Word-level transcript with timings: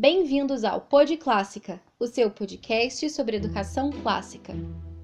Bem-vindos 0.00 0.64
ao 0.64 0.80
Pod 0.80 1.14
Clássica, 1.18 1.78
o 1.98 2.06
seu 2.06 2.30
podcast 2.30 3.10
sobre 3.10 3.36
educação 3.36 3.90
clássica. 3.90 4.54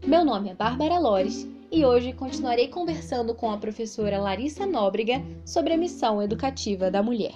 Meu 0.07 0.25
nome 0.25 0.49
é 0.49 0.54
Bárbara 0.54 0.99
Lores 0.99 1.46
e 1.71 1.84
hoje 1.84 2.15
continuarei 2.15 2.69
conversando 2.69 3.35
com 3.35 3.51
a 3.51 3.59
professora 3.59 4.19
Larissa 4.19 4.64
Nóbrega 4.64 5.22
sobre 5.45 5.74
a 5.74 5.77
missão 5.77 6.22
educativa 6.22 6.90
da 6.90 7.03
mulher. 7.03 7.35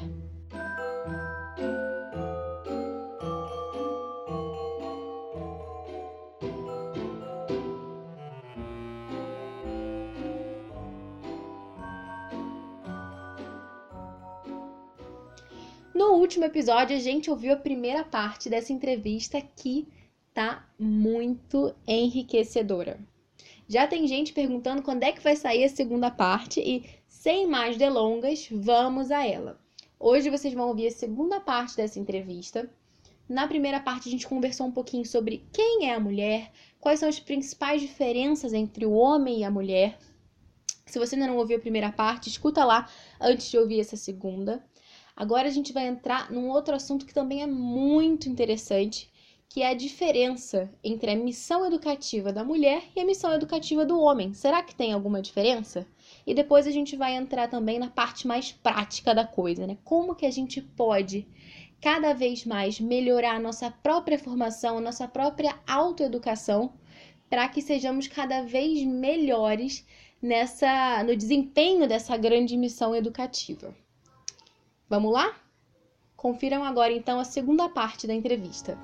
Último 16.31 16.45
episódio, 16.45 16.97
a 16.97 17.01
gente 17.01 17.29
ouviu 17.29 17.53
a 17.53 17.57
primeira 17.57 18.05
parte 18.05 18.49
dessa 18.49 18.73
entrevista 18.73 19.43
que 19.57 19.89
tá 20.33 20.65
muito 20.79 21.75
enriquecedora. 21.85 23.01
Já 23.67 23.85
tem 23.89 24.07
gente 24.07 24.33
perguntando 24.33 24.81
quando 24.81 25.03
é 25.03 25.11
que 25.11 25.25
vai 25.25 25.35
sair 25.35 25.65
a 25.65 25.69
segunda 25.69 26.09
parte 26.09 26.61
e, 26.61 26.89
sem 27.09 27.49
mais 27.49 27.77
delongas, 27.77 28.47
vamos 28.49 29.11
a 29.11 29.27
ela. 29.27 29.59
Hoje 29.99 30.31
vocês 30.31 30.55
vão 30.55 30.69
ouvir 30.69 30.87
a 30.87 30.93
segunda 30.93 31.41
parte 31.41 31.77
dessa 31.77 31.99
entrevista. 31.99 32.71
Na 33.29 33.49
primeira 33.49 33.81
parte, 33.81 34.09
a 34.09 34.13
gente 34.13 34.29
conversou 34.29 34.69
um 34.69 34.73
pouquinho 34.73 35.05
sobre 35.05 35.45
quem 35.53 35.91
é 35.91 35.97
a 35.97 36.01
mulher, 36.01 36.53
quais 36.79 37.01
são 37.01 37.09
as 37.09 37.19
principais 37.19 37.81
diferenças 37.81 38.53
entre 38.53 38.87
o 38.87 38.93
homem 38.93 39.41
e 39.41 39.45
a 39.45 39.51
mulher. 39.51 39.99
Se 40.87 40.97
você 40.97 41.17
ainda 41.17 41.27
não 41.27 41.39
ouviu 41.39 41.57
a 41.57 41.61
primeira 41.61 41.91
parte, 41.91 42.29
escuta 42.29 42.65
lá 42.65 42.89
antes 43.21 43.51
de 43.51 43.59
ouvir 43.59 43.81
essa 43.81 43.97
segunda. 43.97 44.65
Agora 45.17 45.49
a 45.49 45.51
gente 45.51 45.73
vai 45.73 45.87
entrar 45.87 46.31
num 46.31 46.49
outro 46.49 46.75
assunto 46.75 47.05
que 47.05 47.15
também 47.15 47.43
é 47.43 47.47
muito 47.47 48.29
interessante, 48.29 49.11
que 49.49 49.63
é 49.63 49.69
a 49.69 49.75
diferença 49.75 50.73
entre 50.83 51.11
a 51.11 51.17
missão 51.17 51.67
educativa 51.67 52.33
da 52.33 52.45
mulher 52.45 52.85
e 52.95 53.01
a 53.01 53.05
missão 53.05 53.33
educativa 53.33 53.85
do 53.85 53.99
homem. 53.99 54.33
Será 54.33 54.63
que 54.63 54.75
tem 54.75 54.93
alguma 54.93 55.21
diferença? 55.21 55.87
E 56.25 56.33
depois 56.33 56.67
a 56.67 56.71
gente 56.71 56.95
vai 56.95 57.15
entrar 57.15 57.49
também 57.49 57.79
na 57.79 57.91
parte 57.91 58.29
mais 58.29 58.53
prática 58.53 59.13
da 59.13 59.27
coisa, 59.27 59.67
né? 59.67 59.77
Como 59.83 60.15
que 60.15 60.25
a 60.25 60.31
gente 60.31 60.61
pode 60.63 61.27
cada 61.81 62.13
vez 62.13 62.45
mais 62.45 62.79
melhorar 62.79 63.37
a 63.37 63.41
nossa 63.41 63.71
própria 63.71 64.19
formação, 64.19 64.79
a 64.79 64.81
nossa 64.81 65.09
própria 65.09 65.59
autoeducação, 65.67 66.73
para 67.29 67.49
que 67.49 67.63
sejamos 67.63 68.07
cada 68.07 68.43
vez 68.43 68.85
melhores 68.85 69.85
nessa 70.23 71.03
no 71.03 71.17
desempenho 71.17 71.89
dessa 71.89 72.17
grande 72.17 72.57
missão 72.57 72.95
educativa. 72.95 73.75
Vamos 74.91 75.13
lá? 75.13 75.33
Confiram 76.17 76.65
agora 76.65 76.93
então 76.93 77.21
a 77.21 77.25
segunda 77.25 77.69
parte 77.69 78.07
da 78.07 78.13
entrevista. 78.13 78.77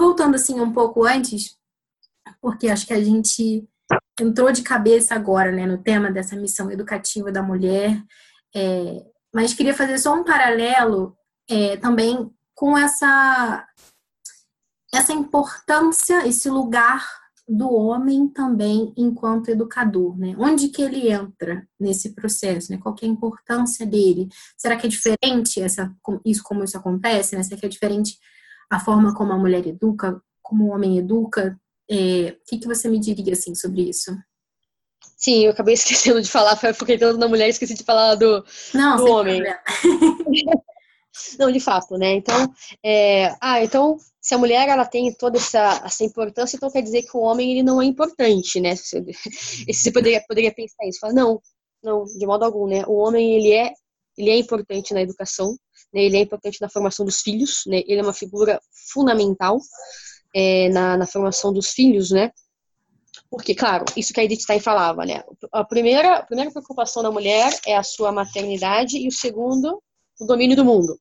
voltando 0.00 0.34
assim 0.34 0.58
um 0.60 0.72
pouco 0.72 1.04
antes, 1.04 1.58
porque 2.40 2.68
acho 2.68 2.86
que 2.86 2.92
a 2.94 3.04
gente 3.04 3.68
entrou 4.18 4.50
de 4.50 4.62
cabeça 4.62 5.14
agora, 5.14 5.52
né, 5.52 5.66
no 5.66 5.78
tema 5.78 6.10
dessa 6.10 6.34
missão 6.36 6.70
educativa 6.70 7.30
da 7.30 7.42
mulher, 7.42 8.02
é, 8.54 9.04
mas 9.32 9.52
queria 9.52 9.74
fazer 9.74 9.98
só 9.98 10.14
um 10.14 10.24
paralelo 10.24 11.16
é, 11.48 11.76
também 11.76 12.30
com 12.54 12.76
essa 12.76 13.66
essa 14.92 15.12
importância, 15.12 16.26
esse 16.26 16.48
lugar 16.48 17.06
do 17.48 17.72
homem 17.72 18.28
também 18.28 18.92
enquanto 18.96 19.48
educador, 19.48 20.16
né? 20.16 20.36
Onde 20.38 20.68
que 20.68 20.82
ele 20.82 21.10
entra 21.10 21.66
nesse 21.78 22.14
processo, 22.14 22.70
né? 22.70 22.78
Qual 22.78 22.94
é 23.02 23.04
a 23.04 23.08
importância 23.08 23.84
dele? 23.84 24.28
Será 24.56 24.76
que 24.76 24.86
é 24.86 24.90
diferente 24.90 25.60
essa, 25.60 25.92
isso 26.24 26.42
como 26.44 26.62
isso 26.62 26.76
acontece, 26.76 27.34
né? 27.34 27.42
Será 27.42 27.58
que 27.58 27.66
é 27.66 27.68
diferente 27.68 28.18
a 28.70 28.78
forma 28.78 29.12
como 29.14 29.32
a 29.32 29.38
mulher 29.38 29.66
educa, 29.66 30.22
como 30.40 30.66
o 30.66 30.70
homem 30.70 30.96
educa. 30.98 31.58
É, 31.90 32.36
o 32.40 32.48
que, 32.48 32.58
que 32.58 32.68
você 32.68 32.88
me 32.88 33.00
diria 33.00 33.32
assim 33.32 33.52
sobre 33.54 33.82
isso? 33.82 34.16
Sim, 35.16 35.44
eu 35.44 35.50
acabei 35.50 35.74
esquecendo 35.74 36.22
de 36.22 36.30
falar, 36.30 36.56
fiquei 36.56 36.96
tanto 36.96 37.18
na 37.18 37.26
mulher, 37.26 37.48
esqueci 37.48 37.74
de 37.74 37.82
falar 37.82 38.14
do, 38.14 38.44
Não, 38.72 38.96
do 38.96 39.10
homem. 39.10 39.42
Não, 41.38 41.50
de 41.50 41.60
fato, 41.60 41.96
né? 41.96 42.14
Então, 42.14 42.52
é, 42.84 43.34
ah, 43.40 43.62
então, 43.62 43.98
se 44.20 44.34
a 44.34 44.38
mulher 44.38 44.68
ela 44.68 44.86
tem 44.86 45.12
toda 45.12 45.38
essa, 45.38 45.82
essa 45.84 46.04
importância, 46.04 46.56
então 46.56 46.70
quer 46.70 46.82
dizer 46.82 47.02
que 47.02 47.16
o 47.16 47.20
homem 47.20 47.50
ele 47.50 47.62
não 47.62 47.80
é 47.82 47.84
importante, 47.84 48.60
né? 48.60 48.76
Você, 48.76 49.04
você 49.68 49.92
poderia, 49.92 50.22
poderia 50.26 50.54
pensar 50.54 50.86
isso. 50.86 51.00
Falar, 51.00 51.12
não, 51.14 51.40
não, 51.82 52.04
de 52.04 52.26
modo 52.26 52.44
algum, 52.44 52.66
né? 52.66 52.84
O 52.86 52.94
homem 52.94 53.34
ele 53.34 53.52
é, 53.52 53.72
ele 54.16 54.30
é 54.30 54.36
importante 54.36 54.94
na 54.94 55.02
educação, 55.02 55.56
né, 55.92 56.02
ele 56.02 56.16
é 56.16 56.20
importante 56.20 56.60
na 56.60 56.68
formação 56.68 57.04
dos 57.04 57.20
filhos, 57.20 57.62
né, 57.66 57.82
ele 57.86 58.00
é 58.00 58.02
uma 58.02 58.12
figura 58.12 58.60
fundamental 58.92 59.58
é, 60.34 60.68
na, 60.68 60.96
na, 60.96 61.06
formação 61.06 61.52
dos 61.52 61.70
filhos, 61.70 62.10
né, 62.10 62.30
porque, 63.30 63.54
claro, 63.54 63.84
isso 63.96 64.12
que 64.12 64.20
a 64.20 64.24
Edith 64.24 64.42
Stein 64.42 64.60
falava, 64.60 65.04
né, 65.04 65.22
a 65.52 65.64
primeira, 65.64 66.18
a 66.18 66.22
primeira 66.22 66.50
preocupação 66.50 67.02
da 67.02 67.10
mulher 67.10 67.52
é 67.66 67.76
a 67.76 67.82
sua 67.82 68.12
maternidade 68.12 68.98
e 68.98 69.08
o 69.08 69.12
segundo, 69.12 69.82
o 70.20 70.26
domínio 70.26 70.56
do 70.56 70.64
mundo. 70.64 71.00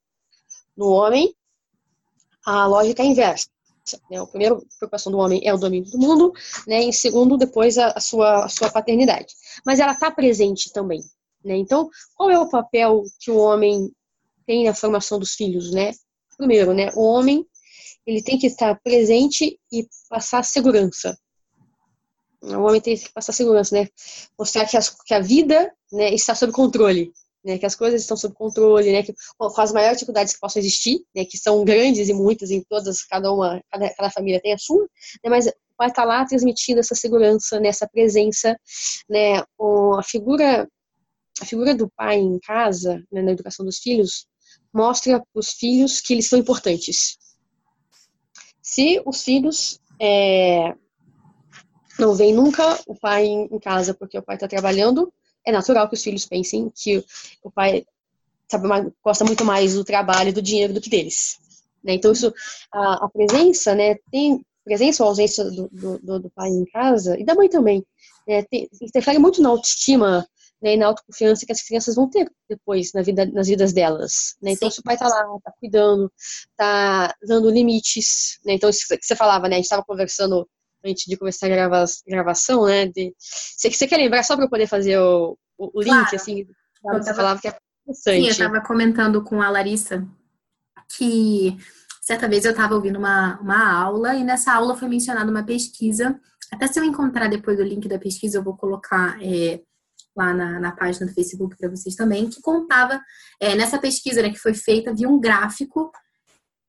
No 0.75 0.88
homem, 0.90 1.35
a 2.46 2.66
lógica 2.66 3.03
é 3.03 3.06
inversa. 3.06 3.50
Né, 4.09 4.19
a 4.19 4.25
primeira 4.25 4.56
preocupação 4.78 5.12
do 5.12 5.18
homem 5.18 5.41
é 5.44 5.53
o 5.53 5.57
domínio 5.57 5.90
do 5.91 5.97
mundo, 5.97 6.31
né, 6.68 6.81
em 6.81 6.91
segundo, 6.91 7.38
depois 7.38 7.78
a, 7.78 7.91
a 7.91 8.00
sua, 8.00 8.46
a 8.46 8.50
sua 8.50 8.69
paternidade. 8.69 9.34
Mas 9.66 9.79
ela 9.79 9.94
está 9.94 10.12
presente 10.12 10.72
também. 10.72 11.02
Né? 11.44 11.58
Então, 11.58 11.90
qual 12.16 12.29
é 12.29 12.38
o 12.38 12.50
papel 12.50 13.03
que 13.19 13.31
o 13.31 13.38
homem 13.38 13.91
tem 14.46 14.66
na 14.66 14.74
formação 14.74 15.19
dos 15.19 15.35
filhos, 15.35 15.72
né? 15.72 15.91
Primeiro, 16.38 16.74
né, 16.74 16.90
o 16.96 17.02
homem 17.02 17.46
ele 18.06 18.24
tem 18.24 18.38
que 18.38 18.47
estar 18.47 18.79
presente 18.81 19.59
e 19.72 19.88
passar 20.09 20.44
segurança. 20.44 21.18
O 22.41 22.62
homem 22.62 22.81
tem 22.81 22.97
que 22.97 23.12
passar 23.12 23.34
segurança, 23.34 23.75
né? 23.75 23.88
Mostrar 24.38 24.66
que, 24.66 24.78
as, 24.78 24.90
que 24.90 25.13
a 25.13 25.19
vida 25.19 25.72
né, 25.91 26.13
está 26.13 26.34
sob 26.34 26.53
controle, 26.53 27.12
né? 27.44 27.58
Que 27.58 27.66
as 27.66 27.76
coisas 27.76 28.02
estão 28.02 28.18
sob 28.18 28.34
controle, 28.34 28.92
né? 28.92 29.04
Que, 29.04 29.14
com 29.38 29.62
as 29.62 29.72
maiores 29.72 29.98
dificuldades 29.98 30.34
que 30.34 30.40
possam 30.40 30.60
existir, 30.60 31.00
né? 31.16 31.26
Que 31.26 31.38
são 31.38 31.64
grandes 31.64 32.10
e 32.10 32.14
muitas 32.14 32.52
em 32.52 32.64
todas, 32.64 33.04
cada 33.04 33.32
uma, 33.32 33.62
cada, 33.72 33.90
cada 33.94 34.10
família 34.10 34.42
tem 34.42 34.54
a 34.54 34.58
sua, 34.58 34.88
né? 35.24 35.30
Mas 35.30 35.48
o 35.48 35.52
pai 35.78 35.90
está 35.90 36.04
lá 36.04 36.26
transmitindo 36.26 36.80
essa 36.80 36.96
segurança, 36.96 37.60
né? 37.60 37.70
Essa 37.70 37.88
presença, 37.88 38.58
né? 39.10 39.40
A 39.40 40.04
figura 40.04 40.68
a 41.42 41.46
figura 41.46 41.74
do 41.74 41.90
pai 41.90 42.18
em 42.18 42.38
casa, 42.40 43.02
né, 43.12 43.22
na 43.22 43.32
educação 43.32 43.66
dos 43.66 43.80
filhos, 43.80 44.28
mostra 44.74 45.20
para 45.20 45.40
os 45.40 45.52
filhos 45.52 46.02
que 46.02 46.14
eles 46.14 46.28
são 46.28 46.38
importantes. 46.38 47.18
Se 48.62 49.02
os 49.06 49.24
filhos 49.24 49.80
é, 50.02 50.76
não 51.98 52.14
veem 52.14 52.34
nunca 52.34 52.80
o 52.88 52.96
pai 52.96 53.26
em 53.26 53.60
casa 53.60 53.94
porque 53.94 54.18
o 54.18 54.24
pai 54.24 54.36
está 54.36 54.48
trabalhando, 54.48 55.12
é 55.46 55.52
natural 55.52 55.88
que 55.88 55.96
os 55.96 56.04
filhos 56.04 56.26
pensem 56.26 56.72
que 56.76 57.04
o 57.44 57.52
pai 57.52 57.86
sabe, 58.50 58.68
gosta 59.04 59.24
muito 59.24 59.46
mais 59.46 59.76
do 59.76 59.84
trabalho, 59.84 60.34
do 60.34 60.42
dinheiro 60.42 60.74
do 60.74 60.82
que 60.82 60.90
deles. 60.90 61.38
Né? 61.84 61.94
Então, 61.94 62.12
isso, 62.12 62.34
a, 62.72 63.06
a, 63.06 63.10
presença, 63.10 63.76
né, 63.76 63.96
tem 64.12 64.44
presença 64.64 65.04
ou 65.04 65.10
ausência 65.10 65.44
do, 65.46 65.70
do, 65.70 66.20
do, 66.20 66.30
pai 66.32 66.50
em 66.50 66.66
casa, 66.66 67.18
e 67.20 67.24
da 67.24 67.36
mãe 67.36 67.50
também, 67.50 67.86
né, 68.28 68.44
tem, 68.44 68.68
interfere 68.82 69.18
muito 69.18 69.42
na 69.42 69.50
autoestima 69.50 70.28
né, 70.62 70.74
e 70.74 70.78
na 70.78 70.88
autoconfiança 70.88 71.46
que 71.46 71.52
as 71.52 71.62
crianças 71.62 71.96
vão 71.96 72.10
ter 72.10 72.30
depois 72.50 72.92
na 72.94 73.02
vida, 73.02 73.26
nas 73.26 73.48
vidas 73.48 73.72
delas. 73.72 74.36
Né? 74.42 74.52
Então, 74.52 74.70
se 74.70 74.80
o 74.80 74.84
pai 74.84 74.96
está 74.96 75.08
lá, 75.08 75.24
está 75.38 75.52
cuidando, 75.60 76.12
está 76.52 77.16
dando 77.24 77.50
limites, 77.50 78.40
né? 78.46 78.54
então 78.54 78.70
isso 78.70 78.86
que 78.88 78.98
você 79.02 79.16
falava, 79.16 79.48
né? 79.48 79.56
a 79.56 79.58
gente 79.58 79.66
estava 79.66 79.86
conversando 79.86 80.48
antes 80.85 81.06
de 81.06 81.17
começar 81.17 81.47
a 81.47 81.50
grava, 81.50 81.85
gravação, 82.07 82.66
né? 82.66 82.87
De, 82.87 83.14
você, 83.17 83.72
você 83.72 83.87
quer 83.87 83.97
lembrar 83.97 84.23
só 84.23 84.35
para 84.35 84.46
eu 84.46 84.49
poder 84.49 84.67
fazer 84.67 84.97
o, 84.99 85.37
o, 85.58 85.81
link, 85.81 85.91
claro. 85.91 86.16
assim, 86.16 86.47
tava, 86.84 87.02
você 87.02 87.14
falava 87.14 87.41
que 87.41 87.47
é 87.47 87.52
interessante. 87.84 88.16
Sim, 88.16 88.26
eu 88.26 88.31
estava 88.31 88.61
comentando 88.61 89.23
com 89.23 89.41
a 89.41 89.49
Larissa 89.49 90.08
que 90.97 91.58
certa 92.02 92.28
vez 92.28 92.43
eu 92.43 92.52
estava 92.52 92.73
ouvindo 92.73 92.97
uma, 92.97 93.40
uma 93.40 93.72
aula 93.72 94.16
e 94.16 94.23
nessa 94.23 94.53
aula 94.53 94.76
foi 94.76 94.87
mencionada 94.87 95.29
uma 95.29 95.43
pesquisa. 95.43 96.20
Até 96.52 96.67
se 96.67 96.79
eu 96.79 96.84
encontrar 96.84 97.28
depois 97.28 97.59
o 97.59 97.64
link 97.64 97.87
da 97.87 97.99
pesquisa, 97.99 98.40
eu 98.40 98.43
vou 98.43 98.58
colocar 98.58 99.17
é, 99.22 99.61
lá 100.16 100.34
na, 100.34 100.59
na 100.59 100.72
página 100.72 101.05
do 101.05 101.14
Facebook 101.14 101.55
para 101.55 101.70
vocês 101.70 101.96
também, 101.96 102.29
que 102.29 102.41
contava, 102.41 102.99
é, 103.40 103.55
nessa 103.55 103.78
pesquisa 103.78 104.22
né, 104.22 104.29
que 104.29 104.40
foi 104.40 104.53
feita, 104.53 104.90
havia 104.90 105.08
um 105.08 105.20
gráfico 105.20 105.91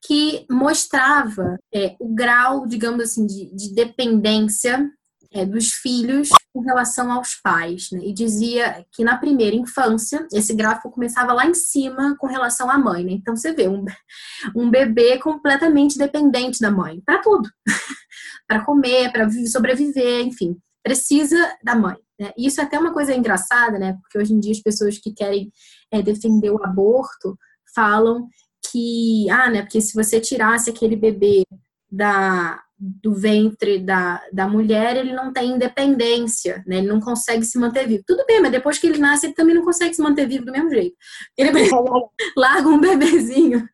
que 0.03 0.47
mostrava 0.51 1.59
é, 1.75 1.97
o 2.01 2.15
grau, 2.15 2.67
digamos 2.67 3.03
assim, 3.03 3.27
de, 3.27 3.55
de 3.55 3.75
dependência 3.75 4.91
é, 5.33 5.45
dos 5.45 5.73
filhos 5.73 6.29
com 6.53 6.61
relação 6.61 7.13
aos 7.13 7.35
pais, 7.37 7.89
né? 7.93 8.01
E 8.03 8.13
dizia 8.13 8.85
que 8.93 9.05
na 9.05 9.17
primeira 9.17 9.55
infância, 9.55 10.27
esse 10.33 10.55
gráfico 10.55 10.91
começava 10.91 11.33
lá 11.33 11.47
em 11.47 11.55
cima 11.55 12.17
com 12.19 12.27
relação 12.27 12.69
à 12.71 12.77
mãe, 12.77 13.05
né? 13.05 13.13
Então 13.13 13.37
você 13.37 13.53
vê 13.53 13.69
um, 13.69 13.85
um 14.57 14.71
bebê 14.71 15.19
completamente 15.19 15.97
dependente 15.97 16.61
da 16.61 16.71
mãe, 16.71 17.01
para 17.05 17.19
tudo. 17.19 17.49
para 18.49 18.65
comer, 18.65 19.13
para 19.13 19.29
sobreviver, 19.47 20.27
enfim, 20.27 20.57
precisa 20.83 21.57
da 21.63 21.77
mãe. 21.77 21.97
Né? 22.19 22.33
Isso 22.37 22.61
é 22.61 22.65
até 22.65 22.79
uma 22.79 22.93
coisa 22.93 23.15
engraçada, 23.15 23.79
né? 23.79 23.97
Porque 24.03 24.19
hoje 24.19 24.35
em 24.35 24.41
dia 24.41 24.53
as 24.53 24.61
pessoas 24.61 24.99
que 24.99 25.13
querem 25.13 25.53
é, 25.93 26.03
defender 26.03 26.51
o 26.51 26.63
aborto 26.65 27.39
falam 27.73 28.27
que, 28.71 29.29
ah, 29.31 29.51
né? 29.51 29.63
Porque 29.63 29.81
se 29.81 29.95
você 29.95 30.21
tirasse 30.21 30.71
aquele 30.71 30.97
bebê 30.97 31.45
da, 31.91 32.63
do 32.79 33.13
ventre 33.15 33.79
da, 33.79 34.23
da 34.33 34.49
mulher, 34.49 34.97
ele 34.97 35.13
não 35.13 35.33
tem 35.33 35.51
independência, 35.51 36.65
né? 36.67 36.79
Ele 36.79 36.87
não 36.87 36.99
consegue 36.99 37.45
se 37.45 37.59
manter 37.59 37.87
vivo. 37.87 38.03
Tudo 38.07 38.25
bem, 38.27 38.41
mas 38.41 38.51
depois 38.51 38.79
que 38.79 38.87
ele 38.87 38.99
nasce, 38.99 39.27
ele 39.27 39.35
também 39.35 39.55
não 39.55 39.65
consegue 39.65 39.95
se 39.95 40.01
manter 40.01 40.27
vivo 40.27 40.47
do 40.47 40.53
mesmo 40.53 40.71
jeito. 40.71 40.97
Ele 41.37 41.51
larga 42.37 42.69
um 42.69 42.81
bebezinho 42.81 43.69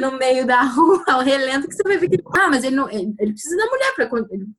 no 0.00 0.16
meio 0.16 0.46
da 0.46 0.62
rua, 0.62 1.04
ao 1.08 1.20
relento, 1.20 1.68
que 1.68 1.74
você 1.74 1.82
vai 1.82 1.98
ver 1.98 2.08
que 2.08 2.22
ah, 2.36 2.48
mas 2.48 2.64
ele, 2.64 2.76
não, 2.76 2.88
ele 2.88 3.32
precisa 3.32 3.56
da 3.56 3.66
mulher 3.66 3.94
pra, 3.94 4.08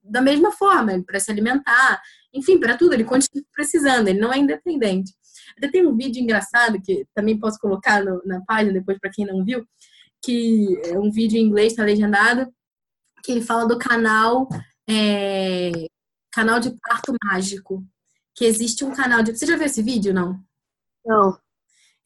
da 0.04 0.22
mesma 0.22 0.52
forma, 0.52 1.02
para 1.04 1.20
se 1.20 1.32
alimentar, 1.32 2.02
enfim, 2.34 2.60
para 2.60 2.78
tudo, 2.78 2.94
ele 2.94 3.04
continua 3.04 3.44
precisando, 3.54 4.08
ele 4.08 4.20
não 4.20 4.32
é 4.32 4.38
independente. 4.38 5.14
Até 5.58 5.70
tem 5.70 5.86
um 5.86 5.96
vídeo 5.96 6.22
engraçado 6.22 6.82
que 6.82 7.06
também 7.14 7.40
posso 7.40 7.60
colocar 7.60 8.04
no, 8.04 8.22
na 8.26 8.42
página 8.42 8.74
depois 8.74 8.98
para 9.00 9.12
quem 9.12 9.26
não 9.26 9.44
viu, 9.44 9.66
que 10.24 10.80
é 10.86 10.98
um 10.98 11.12
vídeo 11.12 11.38
em 11.38 11.44
inglês, 11.44 11.74
está 11.74 11.84
legendado, 11.84 12.52
que 13.24 13.32
ele 13.32 13.42
fala 13.42 13.68
do 13.68 13.78
canal 13.78 14.48
é, 14.90 15.72
canal 16.32 16.60
de 16.60 16.72
parto 16.88 17.14
mágico. 17.24 17.86
Que 18.36 18.46
existe 18.46 18.84
um 18.84 18.94
canal 18.94 19.22
de. 19.22 19.36
Você 19.36 19.46
já 19.46 19.56
viu 19.56 19.66
esse 19.66 19.82
vídeo, 19.82 20.14
não? 20.14 20.40
Não. 21.06 21.38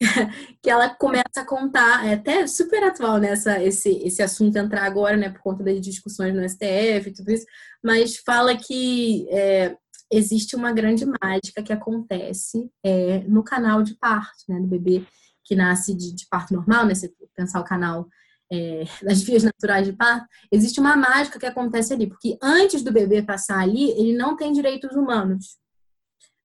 que 0.62 0.68
ela 0.68 0.90
começa 0.90 1.40
a 1.40 1.46
contar, 1.46 2.06
é 2.06 2.14
até 2.14 2.46
super 2.46 2.82
atual 2.82 3.18
nessa 3.18 3.54
né, 3.54 3.66
esse, 3.66 3.90
esse 4.02 4.22
assunto 4.22 4.56
entrar 4.56 4.84
agora, 4.84 5.16
né, 5.16 5.30
por 5.30 5.40
conta 5.40 5.64
das 5.64 5.80
discussões 5.80 6.34
no 6.34 6.46
STF 6.46 7.08
e 7.08 7.14
tudo 7.14 7.30
isso, 7.30 7.46
mas 7.82 8.18
fala 8.18 8.54
que 8.54 9.26
é, 9.30 9.74
existe 10.10 10.54
uma 10.54 10.72
grande 10.72 11.04
mágica 11.22 11.62
que 11.62 11.72
acontece 11.72 12.70
é, 12.84 13.20
no 13.28 13.42
canal 13.42 13.82
de 13.82 13.94
parto, 13.96 14.44
né, 14.48 14.60
do 14.60 14.66
bebê 14.66 15.04
que 15.44 15.54
nasce 15.54 15.94
de, 15.94 16.14
de 16.14 16.26
parto 16.28 16.54
normal, 16.54 16.86
né, 16.86 16.94
se 16.94 17.12
pensar 17.34 17.60
o 17.60 17.64
canal 17.64 18.08
é, 18.50 18.84
das 19.02 19.22
vias 19.22 19.42
naturais 19.42 19.86
de 19.86 19.92
parto, 19.92 20.26
existe 20.50 20.80
uma 20.80 20.96
mágica 20.96 21.38
que 21.38 21.46
acontece 21.46 21.92
ali, 21.92 22.06
porque 22.06 22.36
antes 22.42 22.82
do 22.82 22.92
bebê 22.92 23.22
passar 23.22 23.60
ali, 23.60 23.90
ele 23.92 24.16
não 24.16 24.36
tem 24.36 24.52
direitos 24.52 24.92
humanos. 24.96 25.58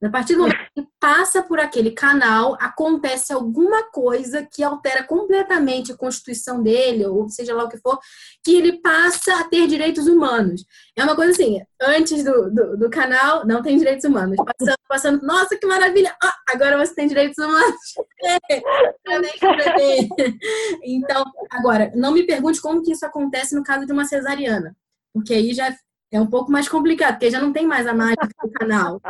A 0.03 0.09
partir 0.09 0.33
do 0.33 0.39
momento 0.39 0.57
que 0.75 0.88
passa 1.00 1.44
por 1.44 1.59
aquele 1.59 1.92
canal, 1.92 2.57
acontece 2.59 3.31
alguma 3.31 3.83
coisa 3.92 4.48
que 4.51 4.63
altera 4.63 5.03
completamente 5.03 5.92
a 5.92 5.98
constituição 5.98 6.63
dele, 6.63 7.06
ou 7.06 7.30
seja 7.30 7.53
lá 7.53 7.65
o 7.65 7.69
que 7.69 7.77
for, 7.77 8.00
que 8.44 8.56
ele 8.56 8.81
passa 8.81 9.39
a 9.39 9.44
ter 9.44 9.68
direitos 9.68 10.07
humanos. 10.07 10.65
É 10.95 11.03
uma 11.03 11.15
coisa 11.15 11.33
assim, 11.33 11.62
antes 11.80 12.24
do, 12.24 12.50
do, 12.50 12.77
do 12.77 12.89
canal, 12.89 13.45
não 13.45 13.62
tem 13.62 13.77
direitos 13.77 14.03
humanos. 14.03 14.38
Passando, 14.38 14.77
passando, 14.88 15.21
nossa, 15.21 15.56
que 15.56 15.68
maravilha! 15.68 16.15
Ah, 16.24 16.36
agora 16.50 16.83
você 16.83 16.95
tem 16.95 17.07
direitos 17.07 17.38
humanos. 17.38 17.75
então, 20.83 21.24
agora, 21.51 21.92
não 21.95 22.12
me 22.12 22.25
pergunte 22.25 22.59
como 22.59 22.81
que 22.81 22.92
isso 22.92 23.06
acontece 23.06 23.56
no 23.56 23.63
caso 23.63 23.86
de 23.86 23.94
uma 23.94 24.06
cesariana, 24.06 24.75
porque 25.13 25.36
aí 25.36 25.53
já 25.53 25.71
é 26.12 26.19
um 26.19 26.27
pouco 26.27 26.51
mais 26.51 26.68
complicado, 26.68 27.13
porque 27.13 27.31
já 27.31 27.39
não 27.39 27.53
tem 27.53 27.65
mais 27.65 27.88
a 27.88 27.94
mágica 27.94 28.27
do 28.44 28.51
canal. 28.51 29.01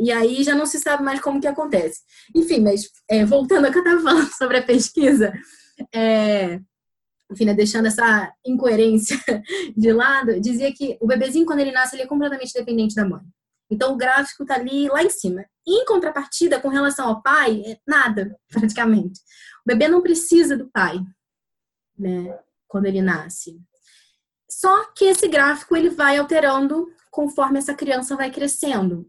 E 0.00 0.10
aí 0.10 0.42
já 0.42 0.54
não 0.54 0.64
se 0.64 0.78
sabe 0.78 1.02
mais 1.02 1.20
como 1.20 1.40
que 1.40 1.46
acontece. 1.46 2.00
Enfim, 2.34 2.60
mas 2.60 2.88
é, 3.08 3.22
voltando 3.22 3.66
ao 3.66 3.70
que 3.70 3.76
eu 3.76 3.84
estava 3.84 4.02
falando 4.02 4.30
sobre 4.34 4.56
a 4.56 4.62
pesquisa, 4.62 5.30
é, 5.94 6.58
enfim, 7.30 7.44
né, 7.44 7.52
deixando 7.52 7.86
essa 7.86 8.32
incoerência 8.44 9.18
de 9.76 9.92
lado, 9.92 10.40
dizia 10.40 10.72
que 10.72 10.96
o 11.02 11.06
bebezinho, 11.06 11.44
quando 11.44 11.60
ele 11.60 11.70
nasce, 11.70 11.94
ele 11.94 12.04
é 12.04 12.06
completamente 12.06 12.54
dependente 12.54 12.94
da 12.94 13.06
mãe. 13.06 13.20
Então, 13.70 13.92
o 13.92 13.96
gráfico 13.96 14.42
está 14.42 14.54
ali 14.54 14.88
lá 14.88 15.02
em 15.02 15.10
cima. 15.10 15.44
Em 15.68 15.84
contrapartida, 15.84 16.58
com 16.58 16.68
relação 16.68 17.06
ao 17.06 17.22
pai, 17.22 17.62
é 17.64 17.78
nada, 17.86 18.34
praticamente. 18.50 19.20
O 19.64 19.68
bebê 19.68 19.86
não 19.86 20.00
precisa 20.00 20.56
do 20.56 20.70
pai, 20.70 20.98
né, 21.98 22.38
quando 22.66 22.86
ele 22.86 23.02
nasce. 23.02 23.60
Só 24.50 24.86
que 24.92 25.04
esse 25.04 25.28
gráfico 25.28 25.76
ele 25.76 25.90
vai 25.90 26.16
alterando 26.16 26.88
conforme 27.10 27.58
essa 27.58 27.74
criança 27.74 28.16
vai 28.16 28.30
crescendo. 28.30 29.06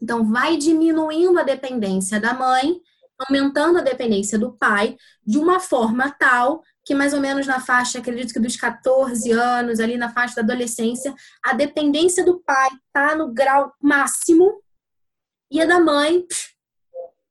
Então, 0.00 0.24
vai 0.24 0.56
diminuindo 0.56 1.38
a 1.38 1.42
dependência 1.42 2.20
da 2.20 2.34
mãe, 2.34 2.80
aumentando 3.18 3.78
a 3.78 3.82
dependência 3.82 4.38
do 4.38 4.52
pai, 4.52 4.96
de 5.24 5.38
uma 5.38 5.58
forma 5.58 6.10
tal 6.10 6.62
que, 6.84 6.94
mais 6.94 7.12
ou 7.12 7.20
menos 7.20 7.46
na 7.46 7.58
faixa, 7.58 7.98
acredito 7.98 8.32
que 8.32 8.38
dos 8.38 8.56
14 8.56 9.32
anos, 9.32 9.80
ali 9.80 9.96
na 9.96 10.08
faixa 10.08 10.36
da 10.36 10.42
adolescência, 10.42 11.12
a 11.42 11.52
dependência 11.52 12.24
do 12.24 12.38
pai 12.40 12.68
está 12.86 13.16
no 13.16 13.32
grau 13.32 13.72
máximo 13.82 14.62
e 15.50 15.60
a 15.60 15.66
da 15.66 15.80
mãe 15.80 16.24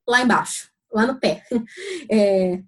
lá 0.07 0.21
embaixo, 0.21 0.69
lá 0.91 1.05
no 1.05 1.19
pé. 1.19 1.43
É, 2.11 2.61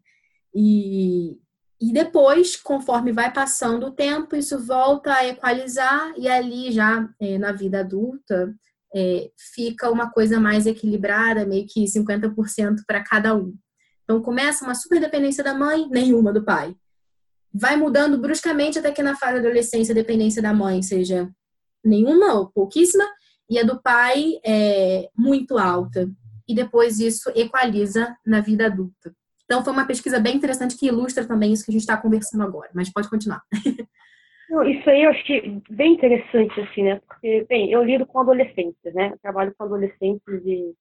e, 0.55 1.37
e 1.79 1.93
depois, 1.93 2.55
conforme 2.55 3.11
vai 3.11 3.31
passando 3.31 3.87
o 3.87 3.91
tempo, 3.91 4.35
isso 4.35 4.57
volta 4.57 5.13
a 5.13 5.27
equalizar 5.27 6.13
e 6.17 6.27
ali 6.27 6.71
já 6.71 7.07
é, 7.19 7.37
na 7.37 7.51
vida 7.51 7.81
adulta 7.81 8.55
é, 8.95 9.29
fica 9.53 9.89
uma 9.89 10.09
coisa 10.11 10.39
mais 10.39 10.65
equilibrada, 10.65 11.45
meio 11.45 11.65
que 11.67 11.83
50% 11.83 12.81
para 12.87 13.03
cada 13.03 13.35
um. 13.35 13.55
Então 14.03 14.21
começa 14.21 14.63
uma 14.63 14.75
super 14.75 14.99
dependência 14.99 15.43
da 15.43 15.53
mãe, 15.53 15.87
nenhuma 15.89 16.31
do 16.31 16.43
pai. 16.43 16.75
Vai 17.53 17.75
mudando 17.75 18.17
bruscamente 18.17 18.79
até 18.79 18.91
que 18.91 19.03
na 19.03 19.15
fase 19.15 19.33
da 19.33 19.39
adolescência 19.39 19.91
a 19.91 19.95
dependência 19.95 20.41
da 20.41 20.53
mãe 20.53 20.81
seja 20.81 21.29
nenhuma 21.83 22.33
ou 22.35 22.47
pouquíssima, 22.47 23.03
e 23.49 23.57
a 23.59 23.63
do 23.63 23.81
pai 23.81 24.39
é 24.45 25.09
muito 25.15 25.57
alta. 25.57 26.09
E 26.47 26.55
depois 26.55 26.99
isso 26.99 27.29
equaliza 27.35 28.15
na 28.25 28.39
vida 28.39 28.67
adulta. 28.67 29.13
Então 29.43 29.63
foi 29.63 29.73
uma 29.73 29.85
pesquisa 29.85 30.19
bem 30.19 30.35
interessante 30.35 30.77
que 30.77 30.87
ilustra 30.87 31.25
também 31.25 31.53
isso 31.53 31.63
que 31.63 31.71
a 31.71 31.73
gente 31.73 31.81
está 31.81 31.97
conversando 31.97 32.43
agora, 32.43 32.69
mas 32.73 32.91
pode 32.91 33.09
continuar. 33.09 33.41
Isso 34.49 34.89
aí 34.89 35.03
eu 35.03 35.09
achei 35.09 35.61
bem 35.69 35.93
interessante, 35.93 36.59
assim, 36.61 36.83
né? 36.83 37.01
Porque, 37.05 37.45
bem, 37.49 37.69
eu 37.69 37.83
lido 37.83 38.05
com 38.05 38.19
adolescentes, 38.19 38.93
né? 38.93 39.09
Eu 39.11 39.19
trabalho 39.19 39.53
com 39.57 39.65
adolescentes 39.65 40.43
de 40.43 40.73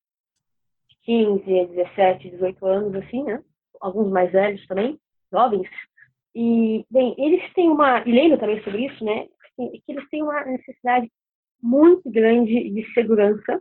15, 1.03 1.45
17, 1.45 2.31
18 2.31 2.67
anos, 2.67 2.95
assim, 2.95 3.25
né? 3.25 3.43
Alguns 3.81 4.11
mais 4.11 4.31
velhos 4.31 4.65
também, 4.69 4.99
jovens. 5.33 5.69
E, 6.35 6.85
bem, 6.89 7.15
eles 7.19 7.43
têm 7.55 7.69
uma. 7.69 8.07
E 8.07 8.13
lendo 8.13 8.39
também 8.39 8.63
sobre 8.63 8.87
isso, 8.87 9.05
né? 9.05 9.27
Que 9.57 9.83
eles 9.89 10.09
têm 10.11 10.23
uma 10.23 10.45
necessidade 10.45 11.11
muito 11.61 12.09
grande 12.09 12.71
de 12.71 12.93
segurança, 12.93 13.61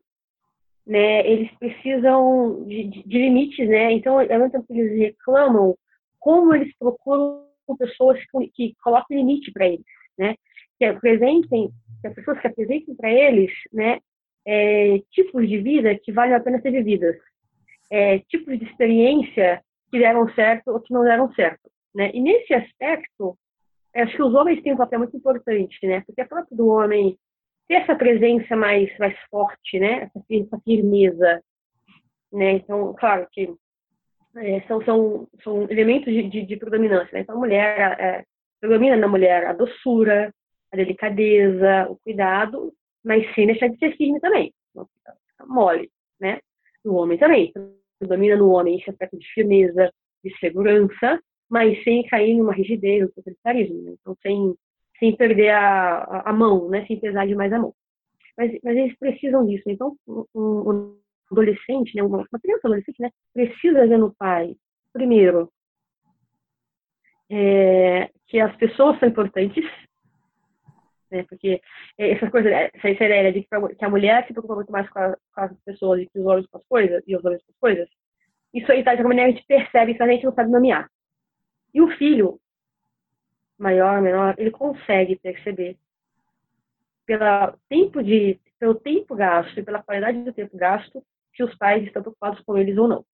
né? 0.86 1.28
Eles 1.28 1.52
precisam 1.58 2.64
de, 2.68 2.84
de, 2.84 3.04
de 3.04 3.18
limites, 3.18 3.68
né? 3.68 3.92
Então, 3.92 4.20
ao 4.20 4.28
mesmo 4.28 4.52
tempo 4.52 4.68
que 4.68 4.74
eles 4.74 5.00
reclamam, 5.00 5.76
como 6.20 6.54
eles 6.54 6.76
procuram 6.78 7.46
pessoas 7.78 8.20
que, 8.20 8.48
que 8.54 8.76
coloquem 8.84 9.18
limite 9.18 9.52
para 9.52 9.68
eles, 9.68 9.86
né? 10.18 10.36
Que 10.78 10.86
apresentem, 10.86 11.70
que 12.02 12.08
as 12.08 12.14
pessoas 12.14 12.40
que 12.40 12.48
apresentem 12.48 12.96
para 12.96 13.12
eles, 13.12 13.52
né? 13.72 14.00
É, 14.46 15.00
tipos 15.12 15.48
de 15.48 15.58
vida 15.58 15.98
que 15.98 16.12
valem 16.12 16.36
a 16.36 16.40
pena 16.40 16.62
ser 16.62 16.72
vividas, 16.72 17.16
é, 17.90 18.20
tipos 18.20 18.60
de 18.60 18.66
experiência 18.66 19.62
que 19.90 19.98
deram 19.98 20.32
certo 20.34 20.68
ou 20.68 20.80
que 20.80 20.94
não 20.94 21.04
deram 21.04 21.34
certo, 21.34 21.72
né? 21.94 22.12
E 22.14 22.22
nesse 22.22 22.54
aspecto, 22.54 23.38
acho 23.96 24.16
que 24.16 24.24
os 24.24 24.34
homens 24.34 24.62
têm 24.62 24.74
um 24.74 24.78
papel 24.78 25.00
muito 25.00 25.16
importante, 25.16 25.78
né? 25.88 26.02
Porque 26.06 26.22
é 26.22 26.26
próprio 26.26 26.58
do 26.58 26.68
homem 26.68 27.18
ter 27.68 27.76
essa 27.76 27.96
presença 27.96 28.56
mais 28.56 28.96
mais 29.00 29.18
forte, 29.32 29.80
né? 29.80 30.10
Essa 30.30 30.60
firmeza, 30.64 31.42
né? 32.32 32.52
Então, 32.52 32.94
claro 33.00 33.28
que 33.32 33.50
é, 34.38 34.62
são, 34.68 34.84
são, 34.84 35.28
são 35.44 35.64
elementos 35.70 36.12
de, 36.12 36.24
de, 36.24 36.46
de 36.46 36.58
predominância. 36.58 37.10
Né? 37.14 37.22
Então, 37.22 37.36
a 37.36 37.40
mulher 37.40 38.00
é, 38.00 38.26
predomina 38.60 38.98
na 38.98 39.08
mulher 39.08 39.46
a 39.46 39.54
doçura, 39.54 40.34
a 40.72 40.76
delicadeza, 40.76 41.88
o 41.90 41.98
cuidado, 41.98 42.74
mas 43.04 43.34
sem 43.34 43.48
deixar 43.48 43.68
de 43.68 43.78
ser 43.78 43.96
firme 43.96 44.20
também. 44.20 44.54
Fica, 44.74 45.46
mole, 45.46 45.90
né? 46.20 46.40
No 46.84 46.96
homem 46.96 47.18
também. 47.18 47.54
Predomina 48.00 48.36
no 48.36 48.50
homem 48.50 48.78
esse 48.78 48.90
aspecto 48.90 49.18
de 49.18 49.28
firmeza, 49.34 49.92
de 50.24 50.38
segurança, 50.40 51.22
mas 51.50 51.82
sem 51.84 52.04
cair 52.08 52.36
numa 52.36 52.54
rigidez, 52.54 53.02
no 53.04 53.12
totalitarismo. 53.12 53.82
Né? 53.84 53.96
Então, 54.02 54.18
sem, 54.22 54.56
sem 55.00 55.16
perder 55.16 55.52
a, 55.52 56.24
a, 56.26 56.34
mão, 56.34 56.70
né? 56.70 56.86
Sem 56.88 57.00
pesar 57.00 57.26
demais 57.26 57.54
a 57.54 57.60
mão. 57.60 57.74
Mas, 58.38 58.52
mas 58.64 58.76
eles 58.76 58.98
precisam 58.98 59.46
disso. 59.46 59.64
Então, 59.68 59.96
um, 60.08 60.26
um 60.36 60.98
adolescente, 61.32 61.96
né, 61.96 62.04
uma 62.04 62.26
criança 62.42 62.68
adolescente, 62.68 63.02
né, 63.02 63.10
precisa 63.34 63.88
ver 63.88 63.98
no 63.98 64.14
pai, 64.16 64.56
primeiro, 64.94 65.52
é, 67.30 68.10
que 68.28 68.40
as 68.40 68.56
pessoas 68.58 69.00
são 69.00 69.10
importantes, 69.10 69.66
né? 71.12 71.24
Porque 71.24 71.62
essas 71.98 72.30
coisas, 72.30 72.52
essa 72.52 72.90
ideia 72.90 73.32
de 73.32 73.44
que 73.44 73.86
a 73.86 73.90
mulher 73.90 74.26
se 74.26 74.34
preocupa 74.34 74.56
muito 74.56 74.72
mais 74.72 74.90
com, 74.90 75.00
a, 75.00 75.18
com 75.34 75.42
as 75.42 75.60
pessoas 75.64 76.02
e 76.02 76.08
que 76.08 76.20
os 76.20 76.26
homens 76.26 76.48
com 76.48 76.58
as 76.58 76.66
coisas, 76.66 77.04
e 77.08 77.16
os 77.16 77.24
homens 77.24 77.44
com 77.44 77.52
as 77.52 77.60
coisas, 77.60 77.90
isso 78.54 78.72
aí, 78.72 78.84
tá, 78.84 78.94
de 78.94 79.02
alguma 79.02 79.16
maneira, 79.16 79.32
a 79.32 79.36
gente 79.36 79.46
percebe, 79.46 79.92
isso 79.94 80.04
a 80.04 80.08
gente 80.08 80.24
não 80.24 80.34
sabe 80.34 80.52
nomear. 80.52 80.90
E 81.74 81.82
o 81.82 81.90
filho, 81.98 82.40
maior, 83.58 84.02
menor, 84.02 84.36
ele 84.38 84.52
consegue 84.52 85.18
perceber 85.18 85.78
pelo 87.06 87.58
tempo 87.70 88.02
de 88.02 88.40
pelo 88.58 88.76
tempo 88.76 89.16
gasto 89.16 89.60
e 89.60 89.64
pela 89.64 89.84
qualidade 89.84 90.24
do 90.24 90.34
tempo 90.34 90.58
gasto 90.58 91.04
se 91.36 91.44
os 91.44 91.56
pais 91.58 91.84
estão 91.84 92.02
preocupados 92.02 92.40
com 92.42 92.58
eles 92.58 92.78
ou 92.78 92.88
não. 92.88 93.06